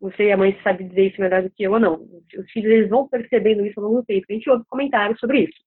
Você 0.00 0.24
e 0.24 0.32
a 0.32 0.36
mãe 0.36 0.58
sabe 0.62 0.84
dizer 0.84 1.08
isso 1.08 1.20
melhor 1.20 1.42
do 1.42 1.50
que 1.50 1.62
eu 1.62 1.72
ou 1.72 1.80
não. 1.80 1.94
Os 2.38 2.50
filhos 2.50 2.72
eles 2.72 2.88
vão 2.88 3.06
percebendo 3.06 3.64
isso 3.66 3.78
ao 3.78 3.86
longo 3.86 4.00
do 4.00 4.06
tempo. 4.06 4.26
A 4.28 4.32
gente 4.32 4.48
ouve 4.48 4.64
comentários 4.68 5.20
sobre 5.20 5.40
isso. 5.40 5.62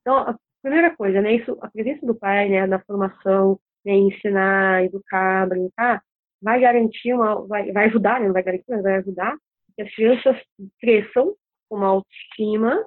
Então, 0.00 0.16
a 0.16 0.36
primeira 0.60 0.94
coisa, 0.96 1.20
né, 1.20 1.34
isso, 1.34 1.56
a 1.60 1.68
presença 1.68 2.04
do 2.04 2.14
pai, 2.14 2.48
né, 2.48 2.66
na 2.66 2.80
formação, 2.80 3.58
né, 3.84 3.92
ensinar, 3.92 4.84
educar, 4.84 5.48
brincar, 5.48 6.02
vai 6.40 6.60
garantir 6.60 7.14
uma, 7.14 7.46
vai, 7.46 7.70
vai 7.72 7.86
ajudar, 7.86 8.20
né, 8.20 8.26
não 8.26 8.32
vai 8.32 8.42
garantir, 8.42 8.64
mas 8.68 8.82
vai 8.82 8.96
ajudar 8.96 9.36
que 9.76 9.82
as 9.82 9.94
crianças 9.94 10.36
cresçam 10.80 11.34
com 11.68 11.76
uma 11.76 11.88
autoestima 11.88 12.84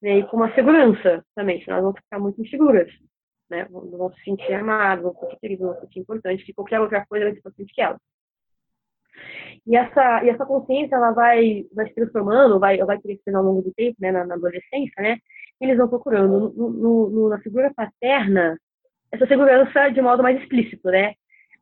né, 0.00 0.18
e 0.18 0.26
com 0.26 0.36
uma 0.36 0.54
segurança 0.54 1.24
também, 1.34 1.62
senão 1.62 1.78
elas 1.78 1.84
vão 1.84 2.02
ficar 2.02 2.18
muito 2.18 2.40
inseguras, 2.40 2.90
né, 3.50 3.66
vão 3.70 4.12
se 4.12 4.22
sentir 4.22 4.52
amadas, 4.54 5.02
vão 5.02 5.14
se 5.14 5.20
sentir 5.20 5.40
queridas, 5.40 5.66
vão 5.66 5.74
se 5.74 5.80
sentir 5.82 6.00
importantes, 6.00 6.44
que 6.44 6.52
qualquer 6.52 6.80
outra 6.80 7.04
coisa 7.06 7.26
vai 7.26 7.34
ser 7.34 7.40
importante 7.40 7.74
que 7.74 7.80
elas. 7.80 8.00
E 9.66 9.76
essa, 9.76 10.24
e 10.24 10.28
essa 10.28 10.46
consciência, 10.46 10.94
ela 10.94 11.12
vai, 11.12 11.66
vai 11.72 11.88
se 11.88 11.94
transformando, 11.94 12.58
vai, 12.58 12.78
vai 12.78 13.00
crescendo 13.00 13.38
ao 13.38 13.44
longo 13.44 13.62
do 13.62 13.72
tempo, 13.74 13.96
né, 14.00 14.12
na, 14.12 14.24
na 14.24 14.34
adolescência, 14.34 15.02
né, 15.02 15.18
eles 15.60 15.76
vão 15.76 15.88
procurando 15.88 16.50
no, 16.50 16.70
no, 16.70 17.10
no, 17.10 17.28
na 17.28 17.40
figura 17.40 17.72
paterna 17.74 18.56
essa 19.10 19.26
segurança 19.26 19.88
de 19.88 20.00
modo 20.00 20.22
mais 20.22 20.40
explícito, 20.40 20.88
né, 20.88 21.14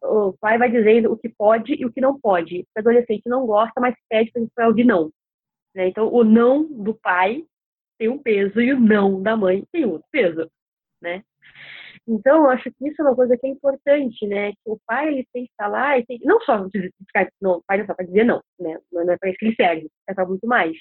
o 0.03 0.33
pai 0.35 0.59
vai 0.59 0.71
dizendo 0.71 1.13
o 1.13 1.17
que 1.17 1.29
pode 1.29 1.75
e 1.75 1.85
o 1.85 1.93
que 1.93 2.01
não 2.01 2.19
pode. 2.19 2.67
O 2.77 2.79
adolescente 2.79 3.29
não 3.29 3.47
gosta, 3.47 3.81
mas 3.81 3.95
pede 4.09 4.31
para 4.55 4.69
ouvir 4.69 4.85
não. 4.85 5.11
Né? 5.75 5.89
Então, 5.89 6.13
o 6.13 6.25
não 6.25 6.65
do 6.65 6.95
pai 6.95 7.45
tem 7.99 8.09
um 8.09 8.19
peso 8.19 8.61
e 8.61 8.73
o 8.73 8.81
não 8.81 9.23
da 9.23 9.37
mãe 9.37 9.65
tem 9.73 9.85
outro 9.85 10.07
peso, 10.11 10.51
né? 11.01 11.23
Então, 12.09 12.45
eu 12.45 12.51
acho 12.51 12.71
que 12.71 12.89
isso 12.89 13.03
é 13.03 13.05
uma 13.05 13.17
coisa 13.17 13.37
que 13.37 13.47
é 13.47 13.51
importante, 13.51 14.27
né? 14.27 14.53
Que 14.53 14.71
o 14.71 14.79
pai 14.87 15.09
ele 15.09 15.27
tem 15.33 15.45
que 15.45 15.51
estar 15.51 15.67
lá 15.67 15.99
e 15.99 16.07
tem 16.07 16.21
não 16.23 16.41
só 16.41 16.69
ficar, 16.71 17.29
não, 17.41 17.59
o 17.59 17.63
pai 17.67 17.79
não 17.79 17.87
só 17.87 17.95
para 17.95 18.07
dizer 18.07 18.25
não, 18.25 18.41
né? 18.61 18.79
Não 18.93 19.11
é 19.11 19.17
para 19.17 19.31
isso 19.31 19.39
que 19.39 19.47
ele 19.47 19.57
serve, 19.57 19.91
é 20.09 20.15
para 20.15 20.27
muito 20.27 20.47
mais. 20.47 20.77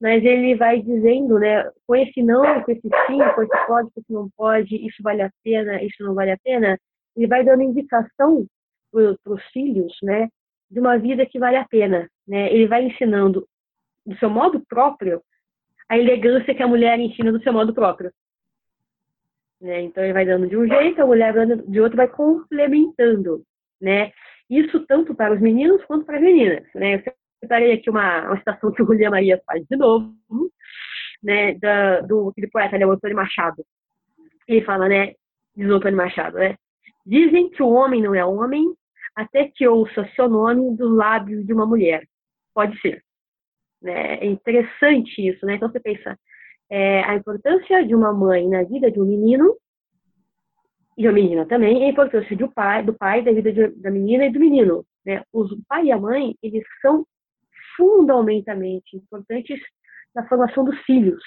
Mas 0.00 0.24
ele 0.24 0.54
vai 0.54 0.80
dizendo, 0.80 1.38
né? 1.38 1.70
Com 1.86 1.96
esse 1.96 2.22
não, 2.22 2.62
com 2.62 2.70
esse 2.70 2.80
sim, 2.80 3.18
com 3.34 3.42
esse 3.42 3.66
pode, 3.66 3.90
com 3.90 4.00
esse 4.00 4.12
não 4.12 4.28
pode, 4.36 4.74
isso 4.86 5.02
vale 5.02 5.22
a 5.22 5.30
pena, 5.44 5.82
isso 5.82 6.02
não 6.02 6.14
vale 6.14 6.30
a 6.30 6.38
pena, 6.38 6.78
ele 7.18 7.26
vai 7.26 7.44
dando 7.44 7.62
indicação 7.62 8.46
para 8.92 9.32
os 9.32 9.42
filhos, 9.52 9.92
né, 10.02 10.28
de 10.70 10.80
uma 10.80 10.98
vida 10.98 11.26
que 11.26 11.38
vale 11.38 11.56
a 11.56 11.66
pena, 11.66 12.08
né? 12.26 12.52
Ele 12.52 12.66
vai 12.66 12.84
ensinando 12.84 13.46
do 14.06 14.16
seu 14.18 14.30
modo 14.30 14.60
próprio 14.68 15.22
a 15.88 15.98
elegância 15.98 16.54
que 16.54 16.62
a 16.62 16.68
mulher 16.68 16.98
ensina 16.98 17.32
do 17.32 17.42
seu 17.42 17.52
modo 17.52 17.74
próprio. 17.74 18.12
Né? 19.60 19.82
Então 19.82 20.04
ele 20.04 20.12
vai 20.12 20.24
dando 20.24 20.46
de 20.46 20.56
um 20.56 20.66
jeito, 20.66 21.02
a 21.02 21.06
mulher 21.06 21.32
dando 21.32 21.68
de 21.68 21.80
outro, 21.80 21.96
vai 21.96 22.08
complementando, 22.08 23.42
né? 23.80 24.12
Isso 24.48 24.86
tanto 24.86 25.14
para 25.14 25.34
os 25.34 25.40
meninos 25.40 25.84
quanto 25.84 26.06
para 26.06 26.16
as 26.16 26.22
meninas, 26.22 26.64
né? 26.74 26.94
Eu 26.94 27.12
separei 27.40 27.72
aqui 27.72 27.90
uma, 27.90 28.26
uma 28.26 28.38
citação 28.38 28.72
que 28.72 28.82
o 28.82 28.86
Julian 28.86 29.10
Maria 29.10 29.42
faz 29.44 29.64
de 29.68 29.76
novo, 29.76 30.14
né? 31.22 31.54
Da, 31.54 32.00
do 32.02 32.28
aquele 32.28 32.48
poeta, 32.48 32.78
né? 32.78 32.86
O 32.86 32.92
Antônio 32.92 33.16
Machado. 33.16 33.64
Ele 34.46 34.64
fala, 34.64 34.88
né? 34.88 35.14
Diz 35.56 35.68
o 35.68 35.74
Antônio 35.74 35.96
Machado, 35.96 36.38
né? 36.38 36.56
Dizem 37.04 37.50
que 37.50 37.62
o 37.62 37.70
homem 37.70 38.00
não 38.00 38.14
é 38.14 38.24
homem 38.24 38.72
até 39.14 39.48
que 39.48 39.66
ouça 39.66 40.08
seu 40.14 40.28
nome 40.28 40.76
do 40.76 40.88
lábio 40.88 41.44
de 41.44 41.52
uma 41.52 41.66
mulher. 41.66 42.06
Pode 42.54 42.80
ser. 42.80 43.02
Né? 43.82 44.18
É 44.18 44.26
interessante 44.26 45.26
isso, 45.26 45.44
né? 45.44 45.54
Então 45.54 45.68
você 45.68 45.80
pensa 45.80 46.16
é, 46.70 47.02
a 47.04 47.14
importância 47.14 47.86
de 47.86 47.94
uma 47.94 48.12
mãe 48.12 48.48
na 48.48 48.62
vida 48.62 48.90
de 48.90 49.00
um 49.00 49.04
menino 49.04 49.56
e 50.96 51.02
de 51.02 51.08
uma 51.08 51.14
menina 51.14 51.46
também, 51.46 51.84
a 51.84 51.88
importância 51.88 52.36
do 52.36 52.50
pai, 52.50 52.82
do 52.82 52.92
pai 52.92 53.22
da 53.22 53.32
vida 53.32 53.52
de, 53.52 53.68
da 53.68 53.90
menina 53.90 54.26
e 54.26 54.32
do 54.32 54.40
menino. 54.40 54.84
Né? 55.04 55.22
Os, 55.32 55.52
o 55.52 55.62
pai 55.68 55.86
e 55.86 55.92
a 55.92 55.98
mãe, 55.98 56.34
eles 56.42 56.64
são 56.82 57.06
fundamentalmente 57.76 58.96
importantes 58.96 59.60
na 60.14 60.26
formação 60.28 60.64
dos 60.64 60.78
filhos, 60.80 61.22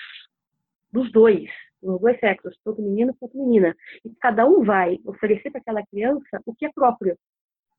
dos 0.92 1.12
dois 1.12 1.50
nos 1.82 2.00
dois 2.00 2.20
sexos, 2.20 2.56
tanto 2.64 2.82
menino 2.82 3.16
quanto 3.20 3.38
menina. 3.38 3.76
E 4.06 4.10
cada 4.20 4.46
um 4.46 4.64
vai 4.64 5.00
oferecer 5.06 5.50
para 5.50 5.62
aquela 5.62 5.86
criança 5.88 6.42
o 6.46 6.54
que 6.54 6.66
é 6.66 6.72
próprio. 6.72 7.18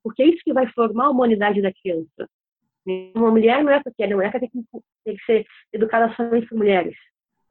Porque 0.02 0.22
é 0.22 0.26
isso 0.26 0.42
que 0.44 0.52
vai 0.52 0.66
formar 0.72 1.06
a 1.06 1.10
humanidade 1.10 1.62
da 1.62 1.72
criança. 1.72 2.28
Uma 3.14 3.30
mulher 3.30 3.62
não 3.62 3.72
é 3.72 3.80
porque 3.80 4.06
não 4.08 4.20
é 4.20 4.30
que 4.30 4.40
tem 4.40 4.48
que, 4.48 4.62
tem 5.04 5.16
que 5.16 5.24
ser 5.24 5.46
educada 5.72 6.12
somente 6.16 6.48
por 6.48 6.58
mulheres. 6.58 6.96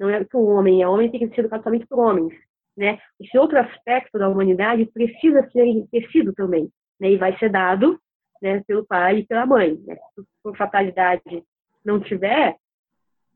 Não 0.02 0.10
é 0.10 0.26
que 0.26 0.36
um 0.36 0.48
homem 0.48 0.82
é 0.82 0.88
homem 0.88 1.12
tem 1.12 1.20
que 1.20 1.36
ser 1.36 1.42
educado 1.42 1.64
somente 1.64 1.86
por 1.86 2.00
homens. 2.00 2.34
Né? 2.76 2.98
Esse 3.20 3.38
outro 3.38 3.60
aspecto 3.60 4.18
da 4.18 4.28
humanidade 4.28 4.84
precisa 4.88 5.48
ser 5.52 5.64
enriquecido 5.64 6.34
também. 6.34 6.72
Né? 7.00 7.12
E 7.12 7.18
vai 7.18 7.38
ser 7.38 7.50
dado 7.50 8.00
né, 8.42 8.64
pelo 8.66 8.84
pai 8.84 9.20
e 9.20 9.28
pela 9.28 9.46
mãe. 9.46 9.80
Né? 9.86 9.96
Se 10.16 10.26
por 10.42 10.58
fatalidade 10.58 11.44
não 11.86 12.00
tiver, 12.00 12.58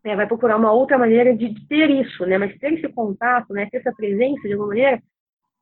né, 0.04 0.16
vai 0.16 0.26
procurar 0.26 0.58
uma 0.58 0.72
outra 0.72 0.98
maneira 0.98 1.36
de, 1.36 1.54
ter 1.68 1.90
isso, 1.90 2.26
né? 2.26 2.38
Mas 2.38 2.56
ter 2.60 2.74
esse 2.74 2.88
contato, 2.90 3.54
né, 3.54 3.68
ter 3.72 3.78
essa 3.78 3.92
presença 3.92 4.42
de 4.42 4.54
alguma 4.54 4.70
maneira, 4.70 5.02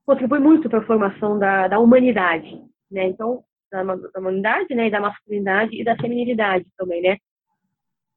contribui 0.06 0.40
muito 0.40 0.70
para 0.70 0.80
a 0.80 0.86
formação 0.86 1.40
da, 1.40 1.70
da 1.70 1.80
humanidade, 1.80 2.62
né? 2.92 3.06
Então, 3.06 3.42
da, 3.72 3.84
da 3.84 4.20
humanidade, 4.20 4.76
né, 4.76 4.88
e 4.88 4.92
da 4.92 5.00
masculinidade 5.00 5.80
e 5.80 5.84
da 5.84 5.96
feminilidade 5.96 6.66
também, 6.78 7.02
né? 7.02 7.18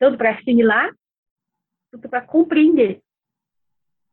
Tanto 0.00 0.18
para 0.18 0.30
assimilar, 0.30 0.90
para 1.98 2.20
compreender. 2.20 3.00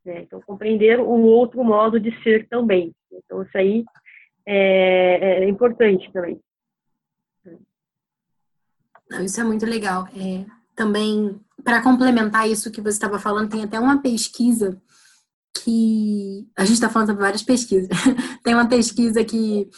Né? 0.06 0.22
Então, 0.24 0.42
compreender 0.42 1.00
um 1.00 1.24
outro 1.24 1.64
modo 1.64 2.00
de 2.00 2.12
ser 2.24 2.48
também. 2.48 2.94
Então, 3.12 3.42
isso 3.44 3.58
aí 3.58 3.86
é, 4.46 5.44
é 5.44 5.50
importante 5.50 6.12
também. 6.12 6.40
Isso 9.22 9.40
é 9.40 9.44
muito 9.44 9.66
legal. 9.66 10.08
É, 10.08 10.46
também, 10.76 11.40
para 11.64 11.82
complementar 11.82 12.50
isso 12.50 12.72
que 12.72 12.82
você 12.82 12.90
estava 12.90 13.20
falando, 13.20 13.50
tem 13.50 13.64
até 13.64 13.80
uma 13.80 14.02
pesquisa 14.02 14.82
que. 15.64 16.48
A 16.58 16.66
gente 16.66 16.76
está 16.76 16.90
falando 16.90 17.10
sobre 17.10 17.24
várias 17.24 17.44
pesquisas. 17.44 17.90
tem 18.44 18.54
uma 18.54 18.68
pesquisa 18.68 19.24
que, 19.24 19.70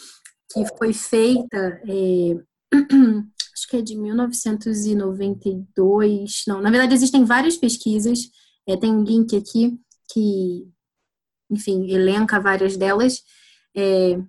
que 0.50 0.64
foi 0.78 0.92
feita, 0.92 1.80
é, 1.86 2.38
acho 3.56 3.66
que 3.68 3.76
é 3.78 3.82
de 3.82 3.96
1992. 3.96 6.42
Não, 6.46 6.60
na 6.60 6.70
verdade, 6.70 6.92
existem 6.92 7.24
várias 7.24 7.56
pesquisas. 7.56 8.28
É, 8.68 8.76
tem 8.76 8.94
um 8.94 9.02
link 9.02 9.34
aqui 9.34 9.80
que, 10.12 10.68
enfim, 11.50 11.90
elenca 11.90 12.38
várias 12.38 12.76
delas. 12.76 13.22
É, 13.74 14.20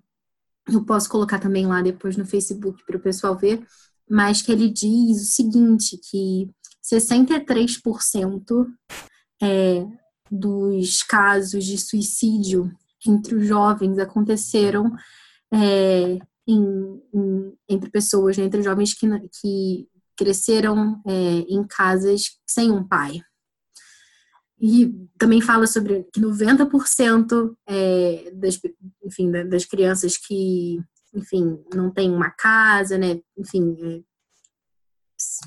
eu 0.71 0.85
posso 0.85 1.09
colocar 1.09 1.39
também 1.39 1.67
lá 1.67 1.81
depois 1.81 2.15
no 2.15 2.25
Facebook 2.25 2.85
para 2.85 2.95
o 2.95 3.01
pessoal 3.01 3.37
ver, 3.37 3.61
mas 4.09 4.41
que 4.41 4.49
ele 4.51 4.69
diz 4.69 5.21
o 5.21 5.25
seguinte, 5.25 5.99
que 6.09 6.49
63% 6.81 8.65
é, 9.41 9.85
dos 10.31 11.03
casos 11.03 11.65
de 11.65 11.77
suicídio 11.77 12.71
entre 13.05 13.35
os 13.35 13.45
jovens 13.45 13.99
aconteceram 13.99 14.89
é, 15.53 16.17
em, 16.47 17.01
em, 17.13 17.53
entre 17.67 17.89
pessoas, 17.89 18.37
né, 18.37 18.45
entre 18.45 18.63
jovens 18.63 18.93
que, 18.93 19.07
que 19.41 19.87
cresceram 20.15 21.01
é, 21.05 21.11
em 21.47 21.63
casas 21.67 22.39
sem 22.47 22.71
um 22.71 22.87
pai. 22.87 23.21
E 24.59 24.91
também 25.19 25.39
fala 25.39 25.67
sobre 25.67 26.03
que 26.11 26.19
90% 26.19 27.55
é, 27.67 28.31
das, 28.33 28.59
enfim, 29.03 29.31
das 29.47 29.65
crianças 29.65 30.17
que, 30.17 30.81
enfim, 31.13 31.59
não 31.73 31.91
têm 31.91 32.09
uma 32.09 32.31
casa, 32.31 32.97
né, 32.97 33.19
enfim, 33.37 33.77
é, 33.79 34.01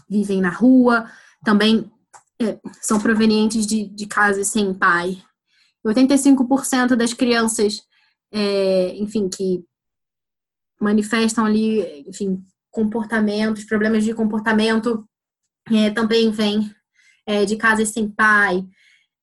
vivem 0.08 0.40
na 0.40 0.50
rua, 0.50 1.10
também 1.44 1.90
é, 2.40 2.58
são 2.80 3.00
provenientes 3.00 3.66
de, 3.66 3.88
de 3.88 4.06
casas 4.06 4.48
sem 4.48 4.72
pai. 4.72 5.20
85% 5.84 6.94
das 6.94 7.12
crianças, 7.12 7.82
é, 8.30 8.94
enfim, 8.96 9.28
que 9.28 9.64
manifestam 10.80 11.44
ali, 11.44 12.04
enfim, 12.08 12.42
comportamentos, 12.70 13.64
problemas 13.64 14.04
de 14.04 14.14
comportamento, 14.14 15.04
é, 15.70 15.90
também 15.90 16.30
vêm 16.30 16.70
é, 17.26 17.44
de 17.44 17.56
casas 17.56 17.88
sem 17.90 18.08
pai. 18.08 18.64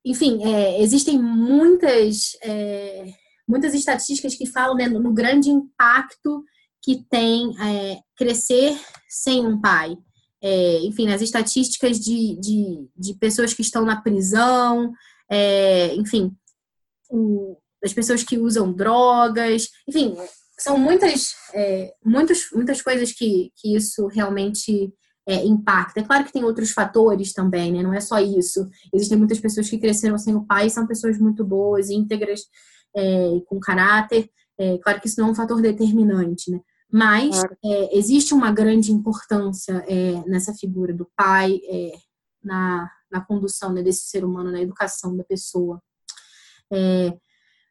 Enfim, 0.04 0.42
é, 0.44 0.80
existem 0.80 1.20
muitas, 1.20 2.36
é, 2.42 3.12
muitas 3.46 3.74
estatísticas 3.74 4.34
que 4.34 4.46
falam 4.46 4.76
né, 4.76 4.88
no 4.88 5.12
grande 5.12 5.50
impacto 5.50 6.44
que 6.82 7.04
tem 7.10 7.52
crescer 8.16 8.78
sem 9.08 9.44
um 9.44 9.60
pai 9.60 9.98
é, 10.40 10.80
enfim, 10.84 11.06
nas 11.06 11.20
estatísticas 11.20 11.98
de, 11.98 12.36
de, 12.36 12.88
de, 12.96 13.14
pessoas 13.14 13.52
que 13.52 13.62
estão 13.62 13.84
na 13.84 14.00
prisão, 14.00 14.92
é, 15.28 15.94
enfim, 15.96 16.32
o, 17.10 17.56
das 17.82 17.92
pessoas 17.92 18.22
que 18.22 18.38
usam 18.38 18.72
drogas, 18.72 19.68
enfim, 19.86 20.16
são 20.58 20.76
muitas, 20.76 21.34
é, 21.54 21.94
muitas, 22.04 22.50
muitas 22.52 22.82
coisas 22.82 23.12
que, 23.12 23.52
que 23.56 23.76
isso 23.76 24.06
realmente 24.08 24.92
é, 25.26 25.44
impacta. 25.44 26.00
É 26.00 26.02
claro 26.02 26.24
que 26.24 26.32
tem 26.32 26.42
outros 26.42 26.72
fatores 26.72 27.32
também, 27.32 27.72
né? 27.72 27.82
Não 27.82 27.94
é 27.94 28.00
só 28.00 28.18
isso. 28.18 28.68
Existem 28.92 29.18
muitas 29.18 29.38
pessoas 29.38 29.68
que 29.68 29.78
cresceram 29.78 30.18
sem 30.18 30.34
o 30.34 30.44
pai 30.44 30.66
e 30.66 30.70
são 30.70 30.86
pessoas 30.86 31.18
muito 31.18 31.44
boas, 31.44 31.90
íntegras, 31.90 32.42
é, 32.96 33.40
com 33.46 33.60
caráter. 33.60 34.28
É, 34.58 34.78
claro 34.78 35.00
que 35.00 35.06
isso 35.06 35.20
não 35.20 35.28
é 35.28 35.30
um 35.30 35.34
fator 35.34 35.62
determinante, 35.62 36.50
né? 36.50 36.60
Mas 36.90 37.36
claro. 37.36 37.56
é, 37.64 37.98
existe 37.98 38.32
uma 38.32 38.50
grande 38.50 38.90
importância 38.90 39.84
é, 39.86 40.26
nessa 40.26 40.54
figura 40.54 40.92
do 40.92 41.06
pai, 41.14 41.60
é, 41.68 41.92
na, 42.42 42.90
na 43.10 43.20
condução 43.20 43.72
né, 43.72 43.82
desse 43.82 44.08
ser 44.08 44.24
humano, 44.24 44.50
na 44.50 44.62
educação 44.62 45.14
da 45.14 45.22
pessoa. 45.22 45.80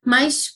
Mas, 0.06 0.52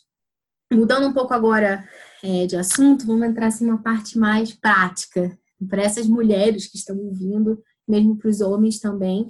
mudando 0.72 1.08
um 1.08 1.14
pouco 1.14 1.34
agora 1.34 1.88
é, 2.24 2.46
de 2.46 2.56
assunto, 2.56 3.06
vamos 3.06 3.28
entrar 3.28 3.48
assim, 3.48 3.66
uma 3.66 3.82
parte 3.82 4.18
mais 4.18 4.54
prática, 4.54 5.38
para 5.70 5.84
essas 5.84 6.08
mulheres 6.08 6.68
que 6.68 6.78
estão 6.78 6.98
ouvindo, 6.98 7.62
mesmo 7.88 8.18
para 8.18 8.30
os 8.30 8.42
homens 8.42 8.80
também. 8.80 9.28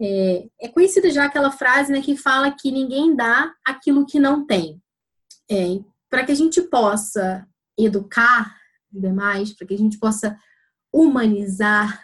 É, 0.00 0.48
é, 0.60 0.68
conhecida 0.68 1.10
já 1.10 1.24
aquela 1.24 1.50
frase 1.50 1.92
né, 1.92 2.00
que 2.00 2.16
fala 2.16 2.50
que 2.50 2.70
ninguém 2.70 3.14
dá 3.14 3.52
aquilo 3.64 4.06
que 4.06 4.18
não 4.18 4.46
tem. 4.46 4.80
É, 5.50 5.78
para 6.08 6.24
que 6.24 6.32
a 6.32 6.34
gente 6.34 6.62
possa 6.62 7.46
educar 7.78 8.56
demais, 8.90 9.52
para 9.52 9.66
que 9.66 9.74
a 9.74 9.78
gente 9.78 9.98
possa 9.98 10.36
humanizar 10.92 12.00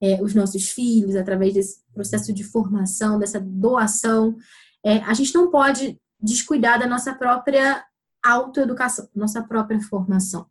é, 0.00 0.20
os 0.22 0.34
nossos 0.34 0.68
filhos 0.70 1.16
através 1.16 1.54
desse 1.54 1.80
processo 1.94 2.32
de 2.32 2.44
formação, 2.44 3.18
dessa 3.18 3.40
doação, 3.40 4.36
é, 4.84 4.98
a 4.98 5.14
gente 5.14 5.34
não 5.34 5.50
pode 5.50 5.98
descuidar 6.20 6.78
da 6.78 6.86
nossa 6.86 7.14
própria 7.14 7.84
autoeducação, 8.28 9.08
nossa 9.14 9.42
própria 9.42 9.80
formação. 9.80 10.46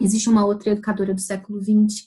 Existe 0.00 0.28
uma 0.28 0.44
outra 0.44 0.70
educadora 0.70 1.12
do 1.12 1.20
século 1.20 1.60
XX, 1.60 2.06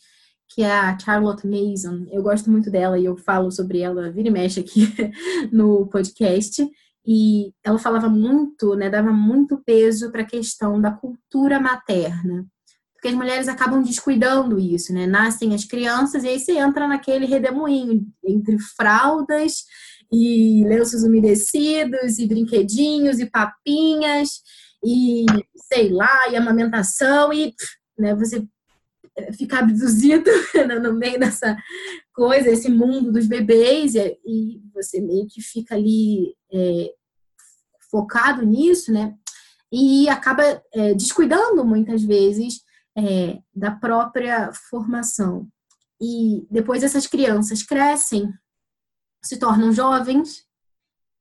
que 0.50 0.64
é 0.64 0.72
a 0.72 0.98
Charlotte 0.98 1.48
Mason. 1.48 2.06
Eu 2.12 2.24
gosto 2.24 2.50
muito 2.50 2.70
dela 2.72 2.98
e 2.98 3.06
eu 3.06 3.16
falo 3.16 3.52
sobre 3.52 3.80
ela, 3.80 4.12
vira 4.12 4.30
e 4.30 4.32
mexe 4.32 4.60
aqui 4.60 4.88
no 5.52 5.88
podcast. 5.88 6.68
E 7.06 7.52
ela 7.64 7.78
falava 7.78 8.10
muito, 8.10 8.76
né, 8.76 8.90
dava 8.90 9.12
muito 9.12 9.58
peso 9.66 10.12
para 10.12 10.22
a 10.22 10.28
questão 10.28 10.80
da 10.80 10.92
cultura 10.92 11.60
materna. 11.60 12.46
Porque 12.94 13.10
as 13.10 13.16
mulheres 13.16 13.50
acabam 13.50 13.84
descuidando 13.84 14.58
isso, 14.58 14.94
né? 14.94 15.06
Nascem 15.06 15.54
as 15.54 15.66
crianças 15.66 16.24
e 16.24 16.30
aí 16.30 16.40
você 16.40 16.54
entra 16.54 16.88
naquele 16.88 17.26
redemoinho 17.26 18.08
entre 18.24 18.58
fraldas 18.58 19.66
e 20.10 20.64
lenços 20.66 21.04
umedecidos 21.04 22.18
e 22.18 22.26
brinquedinhos 22.26 23.20
e 23.20 23.26
papinhas 23.26 24.42
e 24.84 25.26
sei 25.56 25.90
lá, 25.90 26.30
e 26.30 26.36
amamentação 26.36 27.32
e 27.32 27.54
né, 27.98 28.14
você 28.16 28.46
fica 29.38 29.60
abduzido 29.60 30.30
no 30.82 30.94
meio 30.94 31.20
dessa 31.20 31.56
coisa, 32.14 32.50
esse 32.50 32.70
mundo 32.70 33.12
dos 33.12 33.28
bebês 33.28 33.96
e 33.96 34.62
você 34.74 35.00
meio 35.00 35.28
que 35.28 35.42
fica 35.42 35.76
ali 35.76 36.36
é, 36.52 36.94
focado 37.90 38.46
nisso, 38.46 38.92
né? 38.92 39.16
E 39.72 40.08
acaba 40.10 40.44
é, 40.74 40.94
descuidando 40.94 41.66
muitas 41.66 42.04
vezes 42.04 42.62
é, 42.98 43.40
da 43.56 43.72
própria 43.72 44.52
formação. 44.70 45.48
E 46.02 46.46
depois 46.50 46.84
essas 46.84 47.08
crianças 47.08 47.64
crescem, 47.64 48.32
se 49.24 49.38
tornam 49.38 49.72
jovens, 49.72 50.46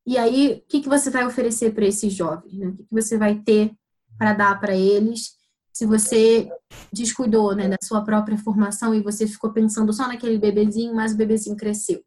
e 0.07 0.19
aí 0.19 0.63
o 0.65 0.69
que, 0.69 0.81
que 0.81 0.89
você 0.89 1.11
vai 1.11 1.27
oferecer 1.27 1.73
para 1.75 1.87
esses 1.87 2.13
jovens? 2.13 2.53
Né? 2.55 2.69
O 2.69 2.77
que, 2.77 2.83
que 2.85 2.93
você 2.93 3.17
vai 3.17 3.37
ter 3.37 3.73
para 4.19 4.33
dar 4.33 4.61
para 4.61 4.75
eles 4.75 5.33
se 5.73 5.87
você 5.87 6.51
descuidou 6.93 7.55
né, 7.55 7.69
da 7.69 7.79
sua 7.83 8.05
própria 8.05 8.37
formação 8.37 8.95
e 8.95 9.03
você 9.03 9.27
ficou 9.27 9.53
pensando 9.53 9.93
só 9.93 10.07
naquele 10.07 10.39
bebezinho, 10.39 10.95
mas 10.95 11.13
o 11.13 11.17
bebezinho 11.17 11.57
cresceu? 11.57 12.03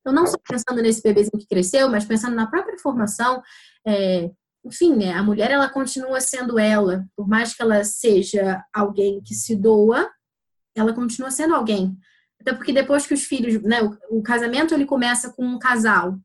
Então, 0.00 0.14
não 0.14 0.26
só 0.26 0.36
pensando 0.48 0.80
nesse 0.80 1.02
bebezinho 1.02 1.38
que 1.38 1.48
cresceu, 1.48 1.88
mas 1.88 2.04
pensando 2.04 2.34
na 2.34 2.46
própria 2.46 2.78
formação, 2.78 3.42
é, 3.86 4.30
enfim, 4.64 4.94
né, 4.94 5.12
a 5.12 5.22
mulher 5.22 5.50
ela 5.50 5.68
continua 5.68 6.20
sendo 6.20 6.58
ela, 6.58 7.04
por 7.16 7.28
mais 7.28 7.54
que 7.54 7.62
ela 7.62 7.82
seja 7.84 8.64
alguém 8.72 9.20
que 9.20 9.34
se 9.34 9.54
doa, 9.56 10.08
ela 10.74 10.92
continua 10.92 11.30
sendo 11.30 11.54
alguém. 11.54 11.96
Até 12.40 12.52
porque 12.52 12.72
depois 12.72 13.06
que 13.06 13.14
os 13.14 13.24
filhos, 13.24 13.60
né, 13.62 13.82
o, 13.82 14.18
o 14.18 14.22
casamento 14.22 14.74
ele 14.74 14.84
começa 14.84 15.32
com 15.32 15.44
um 15.44 15.58
casal, 15.58 16.18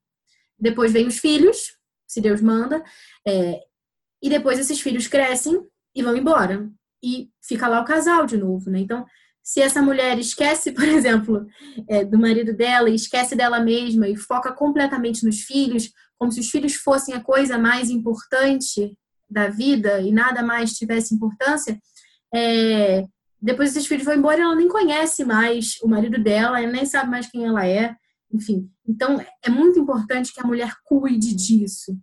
depois 0.62 0.92
vem 0.92 1.08
os 1.08 1.18
filhos, 1.18 1.76
se 2.08 2.22
Deus 2.22 2.42
manda, 2.42 2.84
é, 3.28 3.60
e 4.22 4.30
depois 4.30 4.60
esses 4.60 4.80
filhos 4.80 5.08
crescem 5.08 5.60
e 5.96 6.04
vão 6.04 6.16
embora. 6.16 6.70
E 7.04 7.30
fica 7.42 7.68
lá 7.68 7.82
o 7.82 7.86
casal 7.86 8.26
de 8.26 8.38
novo, 8.38 8.70
né? 8.70 8.80
Então, 8.80 9.06
se 9.44 9.60
essa 9.60 9.82
mulher 9.82 10.20
esquece, 10.20 10.72
por 10.74 10.84
exemplo, 10.84 11.48
é, 11.90 12.06
do 12.06 12.20
marido 12.20 12.54
dela 12.56 12.90
esquece 12.90 13.36
dela 13.36 13.60
mesma 13.60 14.08
e 14.08 14.16
foca 14.16 14.52
completamente 14.52 15.26
nos 15.26 15.42
filhos, 15.42 15.92
como 16.18 16.32
se 16.32 16.40
os 16.40 16.50
filhos 16.50 16.76
fossem 16.76 17.16
a 17.16 17.24
coisa 17.24 17.58
mais 17.58 17.90
importante 17.90 18.96
da 19.28 19.48
vida 19.48 20.00
e 20.02 20.12
nada 20.12 20.44
mais 20.44 20.74
tivesse 20.74 21.16
importância, 21.16 21.80
é, 22.34 23.06
depois 23.42 23.72
esses 23.72 23.88
filhos 23.88 24.06
vão 24.06 24.14
embora 24.14 24.38
e 24.38 24.42
ela 24.42 24.56
nem 24.56 24.68
conhece 24.68 25.24
mais 25.26 25.78
o 25.82 25.88
marido 25.88 26.22
dela, 26.22 26.62
ela 26.62 26.72
nem 26.72 26.86
sabe 26.86 27.10
mais 27.10 27.28
quem 27.28 27.46
ela 27.46 27.66
é, 27.66 27.96
enfim. 28.34 28.70
Então, 28.88 29.24
é 29.44 29.50
muito 29.50 29.80
importante 29.80 30.34
que 30.34 30.40
a 30.40 30.48
mulher 30.48 30.74
cuide 30.84 31.36
disso. 31.36 31.98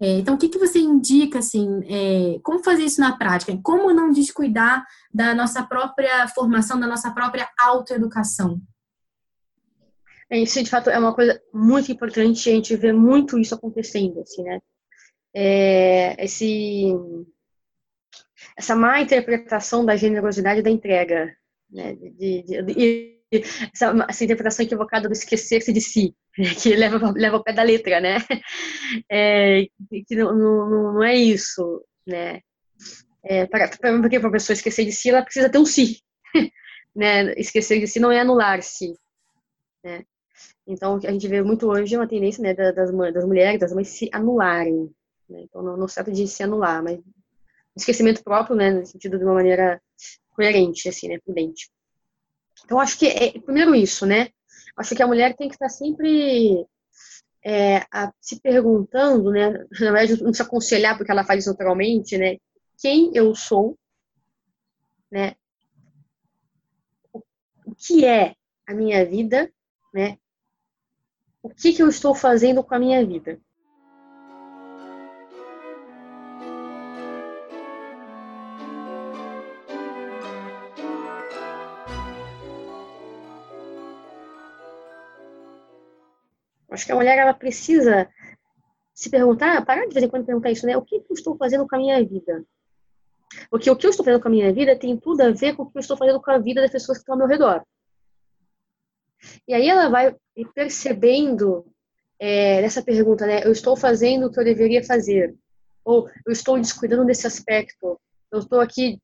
É, 0.00 0.18
então, 0.18 0.34
o 0.34 0.38
que, 0.38 0.48
que 0.48 0.58
você 0.58 0.80
indica, 0.80 1.38
assim, 1.38 1.68
é, 1.84 2.40
como 2.42 2.64
fazer 2.64 2.82
isso 2.82 3.00
na 3.00 3.16
prática? 3.16 3.56
Como 3.62 3.94
não 3.94 4.10
descuidar 4.10 4.84
da 5.14 5.32
nossa 5.32 5.62
própria 5.62 6.26
formação, 6.26 6.80
da 6.80 6.88
nossa 6.88 7.12
própria 7.12 7.48
autoeducação? 7.56 8.60
É, 10.28 10.38
isso, 10.38 10.60
de 10.60 10.68
fato, 10.68 10.90
é 10.90 10.98
uma 10.98 11.14
coisa 11.14 11.40
muito 11.54 11.92
importante, 11.92 12.50
a 12.50 12.52
gente 12.52 12.74
vê 12.74 12.92
muito 12.92 13.38
isso 13.38 13.54
acontecendo, 13.54 14.20
assim, 14.20 14.42
né? 14.42 14.60
É, 15.34 16.24
esse, 16.24 16.86
essa 18.58 18.74
má 18.74 19.00
interpretação 19.00 19.84
da 19.84 19.94
generosidade 19.94 20.62
da 20.62 20.70
entrega, 20.70 21.32
né? 21.70 21.94
De, 21.94 22.42
de, 22.42 22.62
de, 22.62 23.21
essa, 23.72 24.06
essa, 24.08 24.24
interpretação 24.24 24.64
equivocada 24.64 25.08
do 25.08 25.12
esquecer-se 25.12 25.72
de 25.72 25.80
si, 25.80 26.14
que 26.62 26.74
leva, 26.74 27.12
leva 27.16 27.36
ao 27.36 27.42
pé 27.42 27.52
da 27.52 27.62
letra, 27.62 28.00
né? 28.00 28.18
É, 29.10 29.66
que 30.06 30.14
não, 30.14 30.34
não, 30.34 30.94
não 30.94 31.02
é 31.02 31.14
isso, 31.14 31.84
né? 32.06 32.40
É, 33.24 33.46
para, 33.46 33.68
porque 34.00 34.18
para 34.18 34.28
a 34.28 34.32
pessoa 34.32 34.54
esquecer 34.54 34.84
de 34.84 34.92
si, 34.92 35.10
ela 35.10 35.22
precisa 35.22 35.48
ter 35.48 35.58
um 35.58 35.66
si, 35.66 36.00
né? 36.94 37.32
Esquecer 37.36 37.80
de 37.80 37.86
si 37.86 38.00
não 38.00 38.10
é 38.10 38.20
anular-se, 38.20 38.94
né? 39.84 40.04
Então, 40.66 40.96
a 40.96 41.10
gente 41.10 41.26
vê 41.26 41.42
muito 41.42 41.68
hoje 41.68 41.96
uma 41.96 42.06
tendência 42.06 42.42
né, 42.42 42.54
das, 42.54 42.74
das 42.74 43.24
mulheres, 43.24 43.60
das 43.60 43.72
mães 43.72 43.88
se 43.88 44.08
anularem. 44.12 44.90
Né? 45.28 45.42
Então, 45.42 45.62
não, 45.62 45.76
não 45.76 45.88
se 45.88 45.94
trata 45.94 46.12
de 46.12 46.26
se 46.28 46.42
anular, 46.42 46.82
mas 46.82 47.00
esquecimento 47.76 48.22
próprio, 48.22 48.54
né, 48.54 48.70
no 48.70 48.86
sentido 48.86 49.18
de 49.18 49.24
uma 49.24 49.34
maneira 49.34 49.80
coerente, 50.30 50.88
assim, 50.88 51.08
né, 51.08 51.18
prudente. 51.24 51.70
Então, 52.64 52.78
acho 52.78 52.98
que 52.98 53.06
é 53.06 53.38
primeiro 53.40 53.74
isso, 53.74 54.06
né? 54.06 54.28
Acho 54.76 54.94
que 54.94 55.02
a 55.02 55.06
mulher 55.06 55.36
tem 55.36 55.48
que 55.48 55.54
estar 55.54 55.68
sempre 55.68 56.66
é, 57.44 57.78
a, 57.92 58.12
se 58.20 58.40
perguntando, 58.40 59.30
né? 59.30 59.50
Na 59.50 59.92
verdade, 59.92 60.22
não 60.22 60.32
se 60.32 60.42
aconselhar 60.42 60.96
porque 60.96 61.10
ela 61.10 61.24
faz 61.24 61.40
isso 61.40 61.50
naturalmente, 61.50 62.16
né? 62.16 62.38
Quem 62.78 63.10
eu 63.14 63.34
sou, 63.34 63.78
né? 65.10 65.34
O, 67.12 67.74
que 67.74 68.04
é 68.04 68.34
a 68.66 68.74
minha 68.74 69.04
vida, 69.04 69.52
né? 69.92 70.18
o 71.42 71.50
que, 71.50 71.72
que 71.72 71.82
eu 71.82 71.88
estou 71.88 72.14
fazendo 72.14 72.62
com 72.62 72.74
a 72.74 72.78
minha 72.78 73.04
vida. 73.04 73.40
Acho 86.72 86.86
que 86.86 86.92
a 86.92 86.96
mulher 86.96 87.18
ela 87.18 87.34
precisa 87.34 88.08
se 88.94 89.10
perguntar, 89.10 89.64
parar 89.64 89.86
de 89.86 89.94
vez 89.94 90.04
em 90.04 90.08
quando 90.08 90.26
perguntar 90.26 90.50
isso, 90.50 90.66
né? 90.66 90.76
O 90.76 90.82
que, 90.82 90.96
eu 90.96 91.04
estou 91.10 91.36
fazendo 91.36 91.66
com 91.66 91.76
a 91.76 91.78
minha 91.78 92.04
vida? 92.04 92.44
Porque 93.50 93.70
o 93.70 93.76
que 93.76 93.86
eu 93.86 93.90
estou 93.90 94.04
fazendo 94.04 94.20
com 94.20 94.28
a 94.28 94.30
minha 94.30 94.52
vida 94.52 94.78
tem 94.78 94.96
tudo 94.96 95.22
a 95.22 95.30
ver 95.30 95.56
com 95.56 95.62
o 95.62 95.70
que 95.70 95.78
eu 95.78 95.80
estou 95.80 95.96
fazendo 95.96 96.20
com 96.20 96.30
a 96.30 96.38
vida 96.38 96.60
das 96.60 96.70
pessoas 96.70 96.98
que 96.98 97.02
estão 97.02 97.14
ao 97.14 97.18
meu 97.18 97.26
redor. 97.26 97.64
E 99.46 99.54
aí 99.54 99.68
ela 99.68 99.88
vai 99.88 100.14
percebendo 100.54 101.66
é, 102.18 102.60
nessa 102.60 102.82
pergunta, 102.82 103.26
né? 103.26 103.44
Eu 103.44 103.52
estou 103.52 103.76
fazendo 103.76 104.26
o 104.26 104.32
que 104.32 104.38
eu 104.38 104.44
deveria 104.44 104.84
fazer? 104.84 105.34
Ou 105.84 106.08
eu 106.26 106.32
estou 106.32 106.58
descuidando 106.58 107.04
desse 107.04 107.26
aspecto? 107.26 108.00
Eu 108.30 108.40
estou 108.40 108.60
aqui, 108.60 109.00